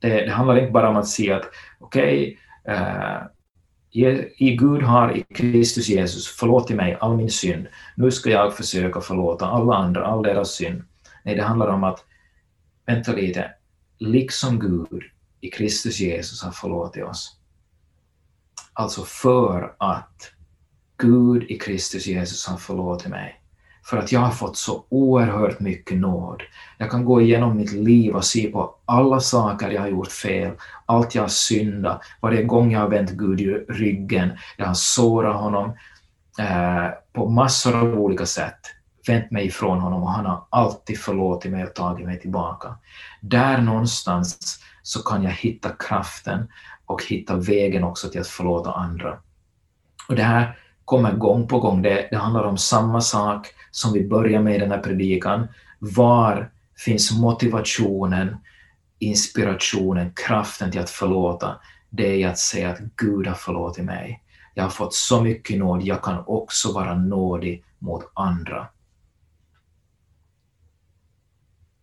Det, 0.04 0.26
det 0.26 0.32
handlar 0.32 0.60
inte 0.60 0.72
bara 0.72 0.90
om 0.90 0.96
att 0.96 1.08
säga 1.08 1.36
att 1.36 1.46
okej, 1.80 2.38
okay, 2.64 2.76
eh, 2.76 3.22
i 4.38 4.56
Gud 4.56 4.84
har 4.84 5.18
i 5.18 5.22
Kristus 5.22 5.90
Jesus 5.90 6.28
förlåtit 6.28 6.76
mig 6.76 6.98
all 7.02 7.18
min 7.18 7.30
synd. 7.30 7.68
Nu 7.96 8.12
ska 8.12 8.30
jag 8.30 8.58
försöka 8.58 9.02
förlåta 9.02 9.46
alla 9.46 9.76
andra, 9.76 10.06
all 10.06 10.24
deras 10.24 10.52
synd. 10.52 10.84
Nej, 11.24 11.36
det 11.36 11.44
handlar 11.44 11.68
om 11.68 11.84
att, 11.84 12.06
vänta 12.86 13.14
lite, 13.14 13.52
liksom 13.98 14.60
Gud 14.60 15.04
i 15.42 15.50
Kristus 15.50 16.00
Jesus 16.00 16.44
har 16.44 16.52
förlåtit 16.52 17.04
oss. 17.04 17.38
Alltså 18.74 19.04
för 19.04 19.76
att 19.80 20.32
Gud 20.98 21.44
i 21.44 21.58
Kristus 21.58 22.08
Jesus 22.08 22.48
har 22.48 22.58
förlåtit 22.58 23.08
mig, 23.08 23.43
för 23.86 23.98
att 23.98 24.12
jag 24.12 24.20
har 24.20 24.32
fått 24.32 24.58
så 24.58 24.86
oerhört 24.90 25.60
mycket 25.60 25.98
nåd. 25.98 26.44
Jag 26.78 26.92
kan 26.92 27.06
gå 27.06 27.22
igenom 27.22 27.58
mitt 27.58 27.72
liv 27.72 28.16
och 28.16 28.26
se 28.26 28.52
på 28.52 28.76
alla 28.86 29.20
saker 29.20 29.70
jag 29.70 29.82
har 29.82 29.88
gjort 29.88 30.12
fel, 30.12 30.52
allt 30.86 31.16
jag 31.16 31.22
har 31.22 31.30
syndat, 31.30 32.02
varje 32.22 32.44
gång 32.44 32.72
jag 32.72 32.80
har 32.80 32.90
vänt 32.90 33.12
Gud 33.12 33.42
i 33.42 33.46
ryggen, 33.70 34.30
jag 34.58 34.66
har 34.66 34.74
sårat 34.74 35.36
honom 35.36 35.74
eh, 36.40 36.88
på 37.14 37.30
massor 37.30 37.76
av 37.76 38.00
olika 38.00 38.26
sätt. 38.26 38.60
vänt 39.08 39.32
mig 39.32 39.46
ifrån 39.46 39.80
honom 39.80 40.04
och 40.04 40.12
han 40.12 40.26
har 40.26 40.46
alltid 40.50 41.00
förlåtit 41.00 41.52
mig 41.52 41.64
och 41.64 41.74
tagit 41.74 42.06
mig 42.06 42.20
tillbaka. 42.20 42.76
Där 43.22 43.58
någonstans 43.58 44.60
så 44.84 45.04
kan 45.04 45.24
jag 45.24 45.32
hitta 45.32 45.70
kraften 45.70 46.48
och 46.86 47.04
hitta 47.04 47.36
vägen 47.36 47.84
också 47.84 48.10
till 48.10 48.22
att 48.22 48.28
förlåta 48.28 48.72
andra. 48.72 49.18
Och 50.08 50.16
det 50.16 50.24
här 50.24 50.58
kommer 50.86 51.14
gång 51.14 51.48
på 51.48 51.60
gång. 51.60 51.82
Det, 51.82 52.08
det 52.12 52.18
handlar 52.18 52.44
om 52.44 52.58
samma 52.58 53.02
sak 53.02 53.48
som 53.72 53.94
vi 53.94 54.08
börjar 54.08 54.42
med 54.42 54.56
i 54.56 54.60
den 54.60 54.72
här 54.72 54.82
predikan. 54.82 55.48
Var 55.80 56.52
finns 56.78 57.12
motivationen, 57.12 58.38
inspirationen, 59.00 60.14
kraften 60.16 60.72
till 60.72 60.82
att 60.82 60.90
förlåta? 60.90 61.56
Det 61.90 62.24
är 62.24 62.30
att 62.30 62.40
säga 62.40 62.70
att 62.70 62.80
Gud 62.80 63.28
har 63.28 63.36
förlåtit 63.36 63.86
mig. 63.86 64.24
Jag 64.54 64.64
har 64.64 64.70
fått 64.70 64.94
så 64.94 65.22
mycket 65.22 65.60
nåd, 65.60 65.82
jag 65.82 66.04
kan 66.04 66.24
också 66.28 66.74
vara 66.74 66.96
nådig 66.96 67.64
mot 67.80 68.12
andra. 68.14 68.68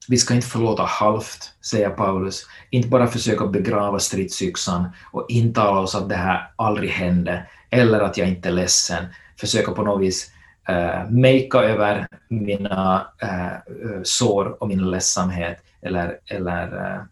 Vi 0.08 0.16
ska 0.16 0.34
inte 0.34 0.46
förlåta 0.46 0.82
halvt, 0.82 1.54
säger 1.60 1.90
Paulus, 1.90 2.46
inte 2.70 2.88
bara 2.88 3.06
försöka 3.06 3.46
begrava 3.46 3.98
stridsyxan 3.98 4.88
och 5.12 5.26
intala 5.28 5.80
oss 5.80 5.94
att 5.94 6.08
det 6.08 6.16
här 6.16 6.52
aldrig 6.56 6.90
hände, 6.90 7.46
eller 7.70 8.00
att 8.00 8.16
jag 8.16 8.28
inte 8.28 8.48
är 8.48 8.52
ledsen, 8.52 9.04
försöka 9.40 9.72
på 9.72 9.82
något 9.82 10.02
vis 10.02 10.32
uh, 10.70 11.10
makea 11.10 11.62
över 11.62 12.06
mina 12.28 13.06
uh, 13.22 14.02
sår 14.02 14.62
och 14.62 14.68
min 14.68 14.90
ledsamhet, 14.90 15.64
eller, 15.82 16.18
eller 16.26 16.74
uh, 16.74 17.02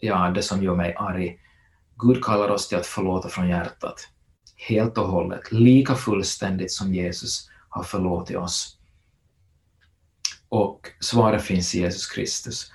ja, 0.00 0.30
det 0.34 0.42
som 0.42 0.62
gör 0.62 0.74
mig 0.74 0.94
arg. 0.96 1.38
Gud 1.96 2.24
kallar 2.24 2.48
oss 2.48 2.68
till 2.68 2.78
att 2.78 2.86
förlåta 2.86 3.28
från 3.28 3.48
hjärtat, 3.48 4.08
helt 4.68 4.98
och 4.98 5.08
hållet, 5.08 5.52
lika 5.52 5.94
fullständigt 5.94 6.72
som 6.72 6.94
Jesus 6.94 7.50
har 7.68 7.82
förlåtit 7.82 8.36
oss. 8.36 8.78
Och 10.48 10.88
svaret 11.00 11.42
finns 11.42 11.74
i 11.74 11.80
Jesus 11.80 12.06
Kristus. 12.06 12.72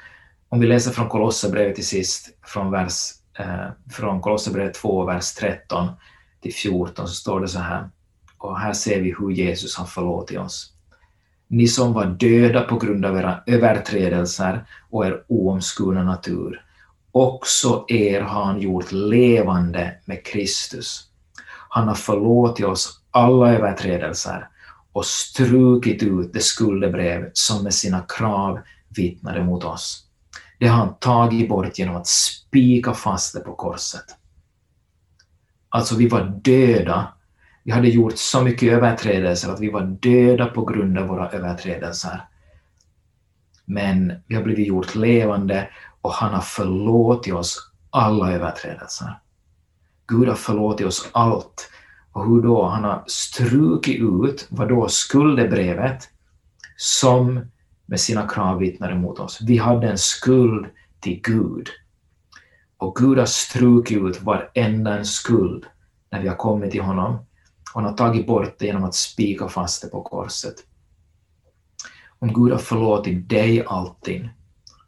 Om 0.50 0.60
vi 0.60 0.68
läser 0.68 0.92
från 0.92 1.10
Kolosserbrevet 1.10 1.76
till 1.76 1.88
sist, 1.88 2.30
från, 2.46 2.72
vers, 2.72 3.12
eh, 3.40 3.68
från 3.92 4.22
Kolosserbrevet 4.22 4.74
2, 4.74 5.06
vers 5.06 5.34
13 5.34 5.90
till 6.42 6.54
14, 6.54 7.08
så 7.08 7.14
står 7.14 7.42
det 7.42 7.48
så 7.48 7.60
här. 7.60 7.90
Och 8.38 8.60
här 8.60 8.74
ser 8.74 9.02
vi 9.02 9.16
hur 9.20 9.32
Jesus 9.32 9.78
har 9.78 9.86
förlåtit 9.86 10.40
oss. 10.40 10.74
Ni 11.48 11.68
som 11.68 11.94
var 11.94 12.06
döda 12.06 12.62
på 12.62 12.78
grund 12.78 13.06
av 13.06 13.18
era 13.18 13.44
överträdelser 13.46 14.66
och 14.90 15.06
er 15.06 15.24
oomskurna 15.28 16.04
natur, 16.04 16.64
också 17.12 17.86
er 17.88 18.22
har 18.22 18.44
han 18.44 18.62
gjort 18.62 18.92
levande 18.92 19.96
med 20.06 20.26
Kristus. 20.26 21.04
Han 21.70 21.88
har 21.88 21.96
förlåtit 21.96 22.66
oss 22.66 23.02
alla 23.12 23.54
överträdelser 23.54 24.48
och 24.92 25.06
strukit 25.06 26.04
ut 26.04 26.34
det 26.34 26.40
skuldebrev 26.40 27.30
som 27.34 27.64
med 27.64 27.74
sina 27.74 28.02
krav 28.02 28.60
vittnade 28.90 29.44
mot 29.44 29.64
oss. 29.64 30.04
Det 30.60 30.68
har 30.68 30.78
han 30.78 30.96
tagit 31.00 31.50
bort 31.50 31.80
genom 31.80 31.96
att 31.96 32.08
spika 32.08 32.94
fast 32.94 33.34
det 33.34 33.40
på 33.40 33.56
korset. 33.56 34.06
Alltså, 35.78 35.96
vi 35.96 36.08
var 36.08 36.22
döda. 36.44 37.08
Vi 37.64 37.72
hade 37.72 37.88
gjort 37.88 38.18
så 38.18 38.42
mycket 38.42 38.74
överträdelser 38.74 39.54
att 39.54 39.60
vi 39.60 39.70
var 39.70 39.82
döda 39.82 40.46
på 40.46 40.66
grund 40.66 40.98
av 40.98 41.08
våra 41.08 41.30
överträdelser. 41.30 42.22
Men 43.66 44.14
vi 44.28 44.36
har 44.36 44.44
blivit 44.44 44.68
gjort 44.68 44.96
levande 44.96 45.70
och 46.02 46.14
han 46.14 46.34
har 46.34 46.42
förlåtit 46.42 47.34
oss 47.34 47.72
alla 47.90 48.32
överträdelser. 48.32 49.20
Gud 50.08 50.28
har 50.28 50.36
förlåtit 50.36 50.88
oss 50.88 51.10
allt 51.12 51.70
och 52.12 52.26
hur 52.26 52.42
då 52.42 52.66
han 52.66 52.84
har 52.84 53.04
strukit 53.08 54.02
ut 54.02 54.48
vad 54.50 54.70
då 54.70 54.88
skuldebrevet 54.88 56.10
som 56.78 57.52
med 57.86 58.00
sina 58.00 58.28
krav 58.28 58.60
vittnade 58.60 58.96
mot 58.96 59.20
oss. 59.20 59.40
Vi 59.42 59.58
hade 59.58 59.90
en 59.90 59.98
skuld 59.98 60.66
till 61.00 61.22
Gud. 61.24 61.70
Och 62.78 62.96
Gud 62.96 63.18
har 63.18 63.26
strukit 63.26 63.98
ut 63.98 64.22
varenda 64.22 64.98
en 64.98 65.06
skuld 65.06 65.66
när 66.10 66.22
vi 66.22 66.28
har 66.28 66.36
kommit 66.36 66.72
till 66.72 66.82
honom. 66.82 67.14
Och 67.74 67.82
han 67.82 67.86
har 67.86 67.94
tagit 67.98 68.28
bort 68.28 68.56
det 68.60 68.66
genom 68.66 68.84
att 68.84 68.96
spika 68.96 69.48
fast 69.48 69.82
det 69.82 69.88
på 69.88 70.02
korset. 70.02 70.56
Om 72.20 72.34
Gud 72.34 72.52
har 72.52 72.60
förlåtit 72.60 73.30
dig 73.30 73.66
allting, 73.66 74.30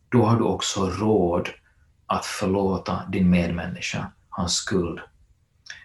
då 0.10 0.24
har 0.24 0.38
du 0.38 0.44
också 0.44 0.90
råd 0.90 1.50
att 2.06 2.26
förlåta 2.26 3.06
din 3.12 3.30
medmänniska 3.30 4.12
hans 4.30 4.54
skuld 4.54 5.00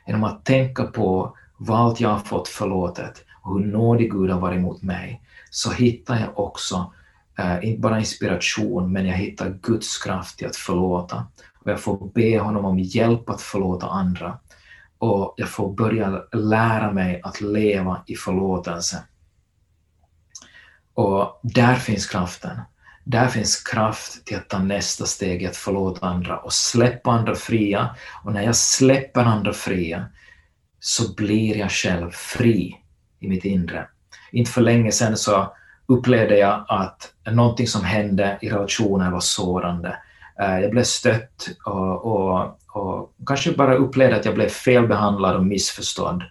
genom 0.07 0.25
att 0.25 0.45
tänka 0.45 0.85
på 0.85 1.37
vad 1.57 1.81
allt 1.81 2.01
jag 2.01 2.09
har 2.09 2.19
fått 2.19 2.49
förlåtet 2.49 3.25
och 3.43 3.59
hur 3.59 3.67
nådig 3.67 4.13
Gud 4.13 4.31
har 4.31 4.41
varit 4.41 4.61
mot 4.61 4.83
mig, 4.83 5.23
så 5.51 5.71
hittar 5.71 6.21
jag 6.21 6.39
också 6.39 6.93
eh, 7.39 7.65
inte 7.65 7.81
bara 7.81 7.99
inspiration, 7.99 8.93
men 8.93 9.07
jag 9.07 9.17
hittar 9.17 9.59
Guds 9.63 9.99
kraft 9.99 10.43
i 10.43 10.47
att 10.47 10.57
förlåta. 10.57 11.27
Och 11.65 11.71
jag 11.71 11.81
får 11.81 12.11
be 12.15 12.39
honom 12.39 12.65
om 12.65 12.79
hjälp 12.79 13.31
att 13.31 13.43
förlåta 13.43 13.87
andra. 13.87 14.39
Och 14.99 15.35
jag 15.37 15.49
får 15.49 15.73
börja 15.73 16.23
lära 16.33 16.93
mig 16.93 17.21
att 17.23 17.41
leva 17.41 18.03
i 18.07 18.15
förlåtelse. 18.15 19.03
Och 20.95 21.41
där 21.43 21.75
finns 21.75 22.07
kraften. 22.07 22.61
Där 23.05 23.29
finns 23.29 23.63
kraft 23.63 24.27
till 24.27 24.37
att 24.37 24.49
ta 24.49 24.59
nästa 24.59 25.05
steg, 25.05 25.47
att 25.47 25.57
förlåta 25.57 26.07
andra 26.07 26.39
och 26.39 26.53
släppa 26.53 27.11
andra 27.11 27.35
fria. 27.35 27.97
Och 28.25 28.33
när 28.33 28.43
jag 28.43 28.57
släpper 28.57 29.25
andra 29.25 29.53
fria 29.53 30.07
så 30.81 31.15
blir 31.15 31.57
jag 31.57 31.71
själv 31.71 32.11
fri 32.11 32.77
i 33.21 33.29
mitt 33.29 33.45
inre. 33.45 33.89
Inte 34.33 34.51
för 34.51 34.61
länge 34.61 34.93
sedan 34.93 35.17
så 35.17 35.55
upplevde 35.87 36.39
jag 36.39 36.65
att 36.69 37.13
någonting 37.31 37.67
som 37.67 37.85
hände 37.85 38.39
i 38.43 38.51
relationen 38.51 39.13
var 39.13 39.21
sårande. 39.21 39.97
Eh, 40.41 40.61
jag 40.61 40.71
blev 40.71 40.83
stött 40.83 41.49
och, 41.65 42.05
och, 42.05 42.59
och 42.69 43.15
kanske 43.27 43.53
bara 43.53 43.75
upplevde 43.75 44.17
att 44.17 44.25
jag 44.25 44.35
blev 44.35 44.49
felbehandlad 44.49 45.37
och 45.37 45.47
missförstådd. 45.47 46.23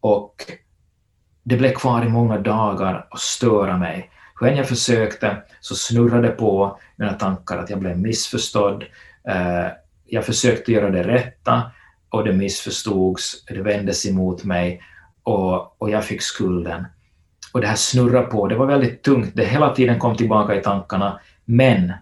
Och 0.00 0.34
det 1.42 1.56
blev 1.56 1.72
kvar 1.72 2.04
i 2.04 2.08
många 2.08 2.38
dagar 2.38 3.06
och 3.10 3.20
störa 3.20 3.76
mig. 3.76 4.10
Hur 4.40 4.48
än 4.48 4.56
jag 4.56 4.68
försökte 4.68 5.42
så 5.60 5.74
snurrade 5.74 6.28
det 6.28 6.34
på 6.34 6.78
mina 6.96 7.12
tankar 7.12 7.58
att 7.58 7.70
jag 7.70 7.78
blev 7.78 7.98
missförstådd. 7.98 8.84
Eh, 9.28 9.66
jag 10.06 10.24
försökte 10.24 10.72
göra 10.72 10.90
det 10.90 11.02
rätta 11.02 11.62
och 12.08 12.24
det 12.24 12.32
missförstods, 12.32 13.44
det 13.44 13.62
vändes 13.62 14.06
emot 14.06 14.44
mig 14.44 14.82
och, 15.22 15.82
och 15.82 15.90
jag 15.90 16.04
fick 16.04 16.22
skulden. 16.22 16.86
Och 17.52 17.60
det 17.60 17.66
här 17.66 17.76
snurrade 17.76 18.26
på, 18.26 18.48
det 18.48 18.56
var 18.56 18.66
väldigt 18.66 19.02
tungt, 19.02 19.30
det 19.34 19.44
hela 19.44 19.74
tiden 19.74 19.98
kom 19.98 20.16
tillbaka 20.16 20.54
i 20.54 20.62
tankarna, 20.62 21.20
men 21.44 21.92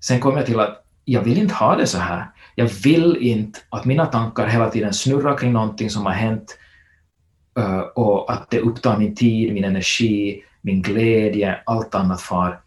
sen 0.00 0.20
kom 0.20 0.36
jag 0.36 0.46
till 0.46 0.60
att 0.60 0.84
jag 1.04 1.22
vill 1.22 1.38
inte 1.38 1.54
ha 1.54 1.76
det 1.76 1.86
så 1.86 1.98
här. 1.98 2.26
Jag 2.54 2.66
vill 2.66 3.16
inte 3.20 3.58
att 3.68 3.84
mina 3.84 4.06
tankar 4.06 4.46
hela 4.46 4.70
tiden 4.70 4.92
snurrar 4.92 5.36
kring 5.36 5.52
någonting 5.52 5.90
som 5.90 6.06
har 6.06 6.12
hänt 6.12 6.58
eh, 7.58 7.78
och 7.78 8.32
att 8.32 8.50
det 8.50 8.60
upptar 8.60 8.98
min 8.98 9.14
tid, 9.14 9.52
min 9.52 9.64
energi, 9.64 10.42
min 10.60 10.82
glädje, 10.82 11.58
allt 11.66 11.94
annat 11.94 12.20
far. 12.20 12.60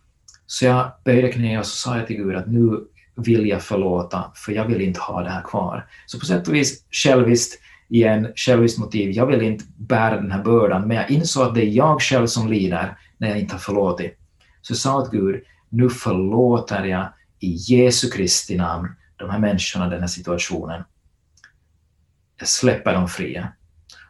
Så 0.46 0.66
jag 0.66 0.92
böjde 1.06 1.32
knä 1.32 1.60
och 1.60 1.66
så 1.66 1.76
sa 1.76 1.98
jag 1.98 2.08
till 2.08 2.16
Gud 2.16 2.36
att 2.36 2.48
nu 2.48 2.80
vill 3.16 3.48
jag 3.48 3.62
förlåta, 3.62 4.32
för 4.36 4.52
jag 4.52 4.66
vill 4.66 4.82
inte 4.82 5.00
ha 5.00 5.22
det 5.22 5.30
här 5.30 5.42
kvar. 5.42 5.86
Så 6.06 6.20
på 6.20 6.26
sätt 6.26 6.48
och 6.48 6.54
vis 6.54 6.86
själviskt, 6.92 7.62
igen, 7.90 8.28
själviskt 8.36 8.80
motiv, 8.80 9.12
jag 9.12 9.26
vill 9.26 9.42
inte 9.42 9.66
bära 9.78 10.16
den 10.16 10.32
här 10.32 10.44
bördan, 10.44 10.88
men 10.88 10.98
jag 10.98 11.12
insåg 11.12 11.48
att 11.48 11.56
det 11.56 11.66
är 11.66 11.70
jag 11.70 12.02
själv 12.02 12.28
som 12.28 12.48
lider 12.48 12.98
när 13.18 13.30
jag 13.30 13.40
inte 13.40 13.54
har 13.54 13.60
förlåtit. 13.60 14.18
Så 14.62 14.72
jag 14.72 14.78
sa 14.78 15.06
till 15.06 15.20
Gud, 15.20 15.44
nu 15.70 15.90
förlåter 15.90 16.84
jag 16.86 17.08
i 17.44 17.56
Jesu 17.58 18.10
Kristi 18.10 18.58
namn 18.58 18.88
de 19.18 19.30
här 19.30 19.40
människorna, 19.40 19.90
den 19.90 20.00
här 20.00 20.08
situationen. 20.08 20.84
Jag 22.40 22.48
släpper 22.48 22.94
dem 22.94 23.08
fria. 23.08 23.48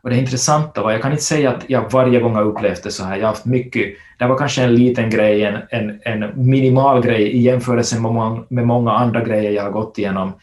Och 0.01 0.09
det 0.09 0.17
intressanta 0.17 0.83
var, 0.83 0.91
jag 0.91 1.01
kan 1.01 1.11
inte 1.11 1.23
säga 1.23 1.51
att 1.51 1.69
jag 1.69 1.91
varje 1.91 2.19
gång 2.19 2.35
har 2.35 2.43
upplevt 2.43 2.83
det 2.83 2.91
så 2.91 3.03
här, 3.03 3.15
jag 3.15 3.23
har 3.23 3.33
haft 3.33 3.45
mycket, 3.45 3.93
det 4.19 4.27
var 4.27 4.37
kanske 4.37 4.63
en 4.63 4.75
liten 4.75 5.09
grej, 5.09 5.43
en, 5.43 5.61
en, 5.69 5.99
en 6.03 6.49
minimal 6.49 7.01
grej 7.01 7.21
i 7.21 7.41
jämförelse 7.41 7.99
med 7.99 8.11
många, 8.13 8.43
med 8.49 8.67
många 8.67 8.91
andra 8.91 9.23
grejer 9.23 9.51
jag 9.51 9.63
har 9.63 9.71
gått 9.71 9.97
igenom. 9.97 10.33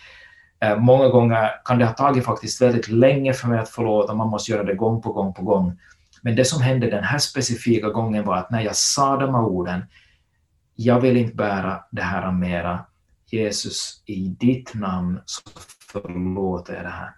Eh, 0.61 0.79
många 0.79 1.09
gånger 1.09 1.50
kan 1.64 1.79
det 1.79 1.85
ha 1.85 1.92
tagit 1.92 2.24
faktiskt 2.24 2.62
väldigt 2.62 2.88
länge 2.88 3.32
för 3.32 3.49
mig 3.49 3.59
att 3.59 3.68
förlåta, 3.68 4.14
man 4.14 4.28
måste 4.28 4.53
göra 4.53 4.64
det 4.64 4.74
gång 4.74 5.03
på 5.03 5.12
gång 5.12 5.34
på 5.34 5.43
gång. 5.43 5.78
Men 6.22 6.36
det 6.36 6.45
som 6.45 6.62
hände 6.62 6.91
den 6.91 7.05
här 7.05 7.18
specifika 7.18 7.88
gången 7.88 8.24
var 8.24 8.36
att 8.36 8.51
när 8.51 8.61
jag 8.61 8.76
sa 8.76 9.16
de 9.16 9.34
här 9.34 9.43
orden, 9.45 9.82
jag 10.83 11.01
vill 11.01 11.16
inte 11.16 11.35
bära 11.35 11.85
det 11.91 12.03
här 12.03 12.33
mera, 12.33 12.85
Jesus, 13.26 14.03
i 14.07 14.28
ditt 14.28 14.74
namn 14.74 15.20
så 15.26 15.43
förlåter 15.93 16.74
jag 16.74 16.85
det 16.85 16.91
här 16.91 17.14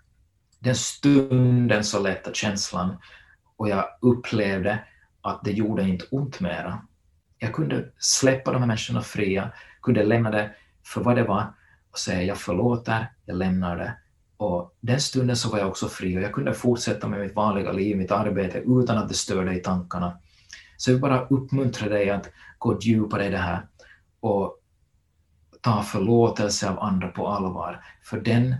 den 0.58 0.74
stunden 0.74 1.84
så 1.84 1.98
lätta 2.00 2.32
känslan 2.32 2.96
och 3.56 3.68
jag 3.68 3.84
upplevde 4.00 4.78
att 5.20 5.44
det 5.44 5.52
gjorde 5.52 5.82
inte 5.82 6.04
ont 6.10 6.40
mera. 6.40 6.82
Jag 7.38 7.52
kunde 7.52 7.92
släppa 7.98 8.52
de 8.52 8.58
här 8.58 8.66
människorna 8.66 9.02
fria, 9.02 9.52
kunde 9.82 10.04
lämna 10.04 10.30
det 10.30 10.50
för 10.86 11.00
vad 11.00 11.16
det 11.16 11.24
var 11.24 11.54
och 11.90 11.98
säga 11.98 12.22
jag 12.22 12.38
förlåter, 12.38 13.12
jag 13.26 13.36
lämnar 13.36 13.76
det. 13.76 13.96
Och 14.36 14.76
den 14.80 15.00
stunden 15.00 15.36
så 15.36 15.50
var 15.50 15.58
jag 15.58 15.68
också 15.68 15.88
fri 15.88 16.18
och 16.18 16.22
jag 16.22 16.32
kunde 16.32 16.54
fortsätta 16.54 17.08
med 17.08 17.20
mitt 17.20 17.34
vanliga 17.34 17.72
liv, 17.72 17.96
mitt 17.96 18.10
arbete, 18.10 18.58
utan 18.58 18.98
att 18.98 19.08
det 19.08 19.14
störde 19.14 19.54
i 19.54 19.60
tankarna. 19.60 20.18
Så 20.82 20.90
jag 20.90 20.94
vill 20.94 21.00
bara 21.02 21.26
uppmuntra 21.26 21.88
dig 21.88 22.10
att 22.10 22.30
gå 22.58 22.78
djupare 22.80 23.26
i 23.26 23.30
det 23.30 23.38
här 23.38 23.66
och 24.20 24.58
ta 25.60 25.82
förlåtelse 25.82 26.70
av 26.70 26.80
andra 26.80 27.08
på 27.08 27.28
allvar. 27.28 27.84
För 28.04 28.20
den 28.20 28.54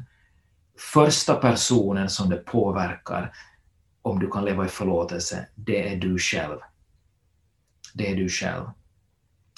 första 0.92 1.34
personen 1.34 2.10
som 2.10 2.30
det 2.30 2.36
påverkar 2.36 3.32
om 4.02 4.18
du 4.18 4.30
kan 4.30 4.44
leva 4.44 4.64
i 4.64 4.68
förlåtelse, 4.68 5.48
det 5.54 5.92
är 5.92 5.96
du 5.96 6.18
själv. 6.18 6.58
Det 7.94 8.12
är 8.12 8.16
du 8.16 8.28
själv. 8.28 8.64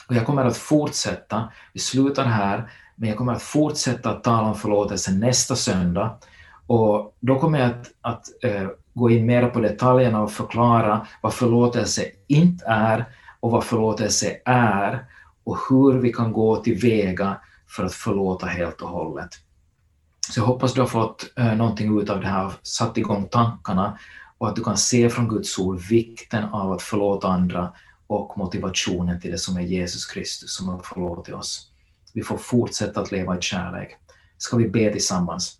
Och 0.08 0.14
jag 0.14 0.26
kommer 0.26 0.44
att 0.44 0.56
fortsätta, 0.56 1.52
vi 1.72 1.80
slutar 1.80 2.24
här, 2.24 2.70
men 2.96 3.08
jag 3.08 3.18
kommer 3.18 3.32
att 3.32 3.42
fortsätta 3.42 4.10
att 4.10 4.24
tala 4.24 4.48
om 4.48 4.54
förlåtelse 4.54 5.12
nästa 5.12 5.56
söndag. 5.56 6.18
Och 6.66 7.16
då 7.20 7.40
kommer 7.40 7.58
jag 7.58 7.70
att, 7.70 7.92
att 8.00 8.26
uh, 8.44 8.68
gå 8.95 9.11
in 9.11 9.26
mer 9.26 9.49
på 9.49 9.61
detaljerna 9.61 10.22
och 10.22 10.32
förklara 10.32 11.07
vad 11.20 11.34
förlåtelse 11.34 12.05
inte 12.26 12.64
är 12.64 13.05
och 13.40 13.51
vad 13.51 13.64
förlåtelse 13.64 14.36
är 14.45 15.05
och 15.45 15.59
hur 15.68 15.92
vi 15.92 16.12
kan 16.12 16.32
gå 16.32 16.57
tillväga 16.57 17.36
för 17.68 17.84
att 17.84 17.95
förlåta 17.95 18.47
helt 18.47 18.82
och 18.82 18.88
hållet. 18.88 19.30
Så 20.30 20.40
jag 20.40 20.45
hoppas 20.45 20.74
du 20.74 20.80
har 20.80 20.88
fått 20.88 21.32
uh, 21.38 21.57
någonting 21.57 22.01
ut 22.01 22.11
av 22.11 22.20
det 22.20 22.26
här, 22.26 22.53
satt 22.62 22.99
igång 22.99 23.28
tankarna 23.28 23.99
och 24.38 24.49
att 24.49 24.57
du 24.57 24.64
kan 24.64 24.76
se 24.76 25.11
från 25.11 25.28
Guds 25.28 25.59
ord 25.59 25.80
vikten 25.80 26.45
av 26.45 26.72
att 26.72 26.82
förlåta 26.82 27.28
andra 27.28 27.72
och 28.07 28.38
motivationen 28.38 29.20
till 29.20 29.30
det 29.30 29.38
som 29.38 29.57
är 29.57 29.61
Jesus 29.61 30.07
Kristus 30.07 30.55
som 30.55 30.68
har 30.68 30.78
förlåtit 30.78 31.34
oss. 31.34 31.70
Vi 32.12 32.22
får 32.22 32.36
fortsätta 32.36 33.01
att 33.01 33.12
leva 33.12 33.38
i 33.38 33.42
kärlek. 33.42 33.97
Ska 34.38 34.57
vi 34.57 34.68
be 34.68 34.92
tillsammans? 34.92 35.59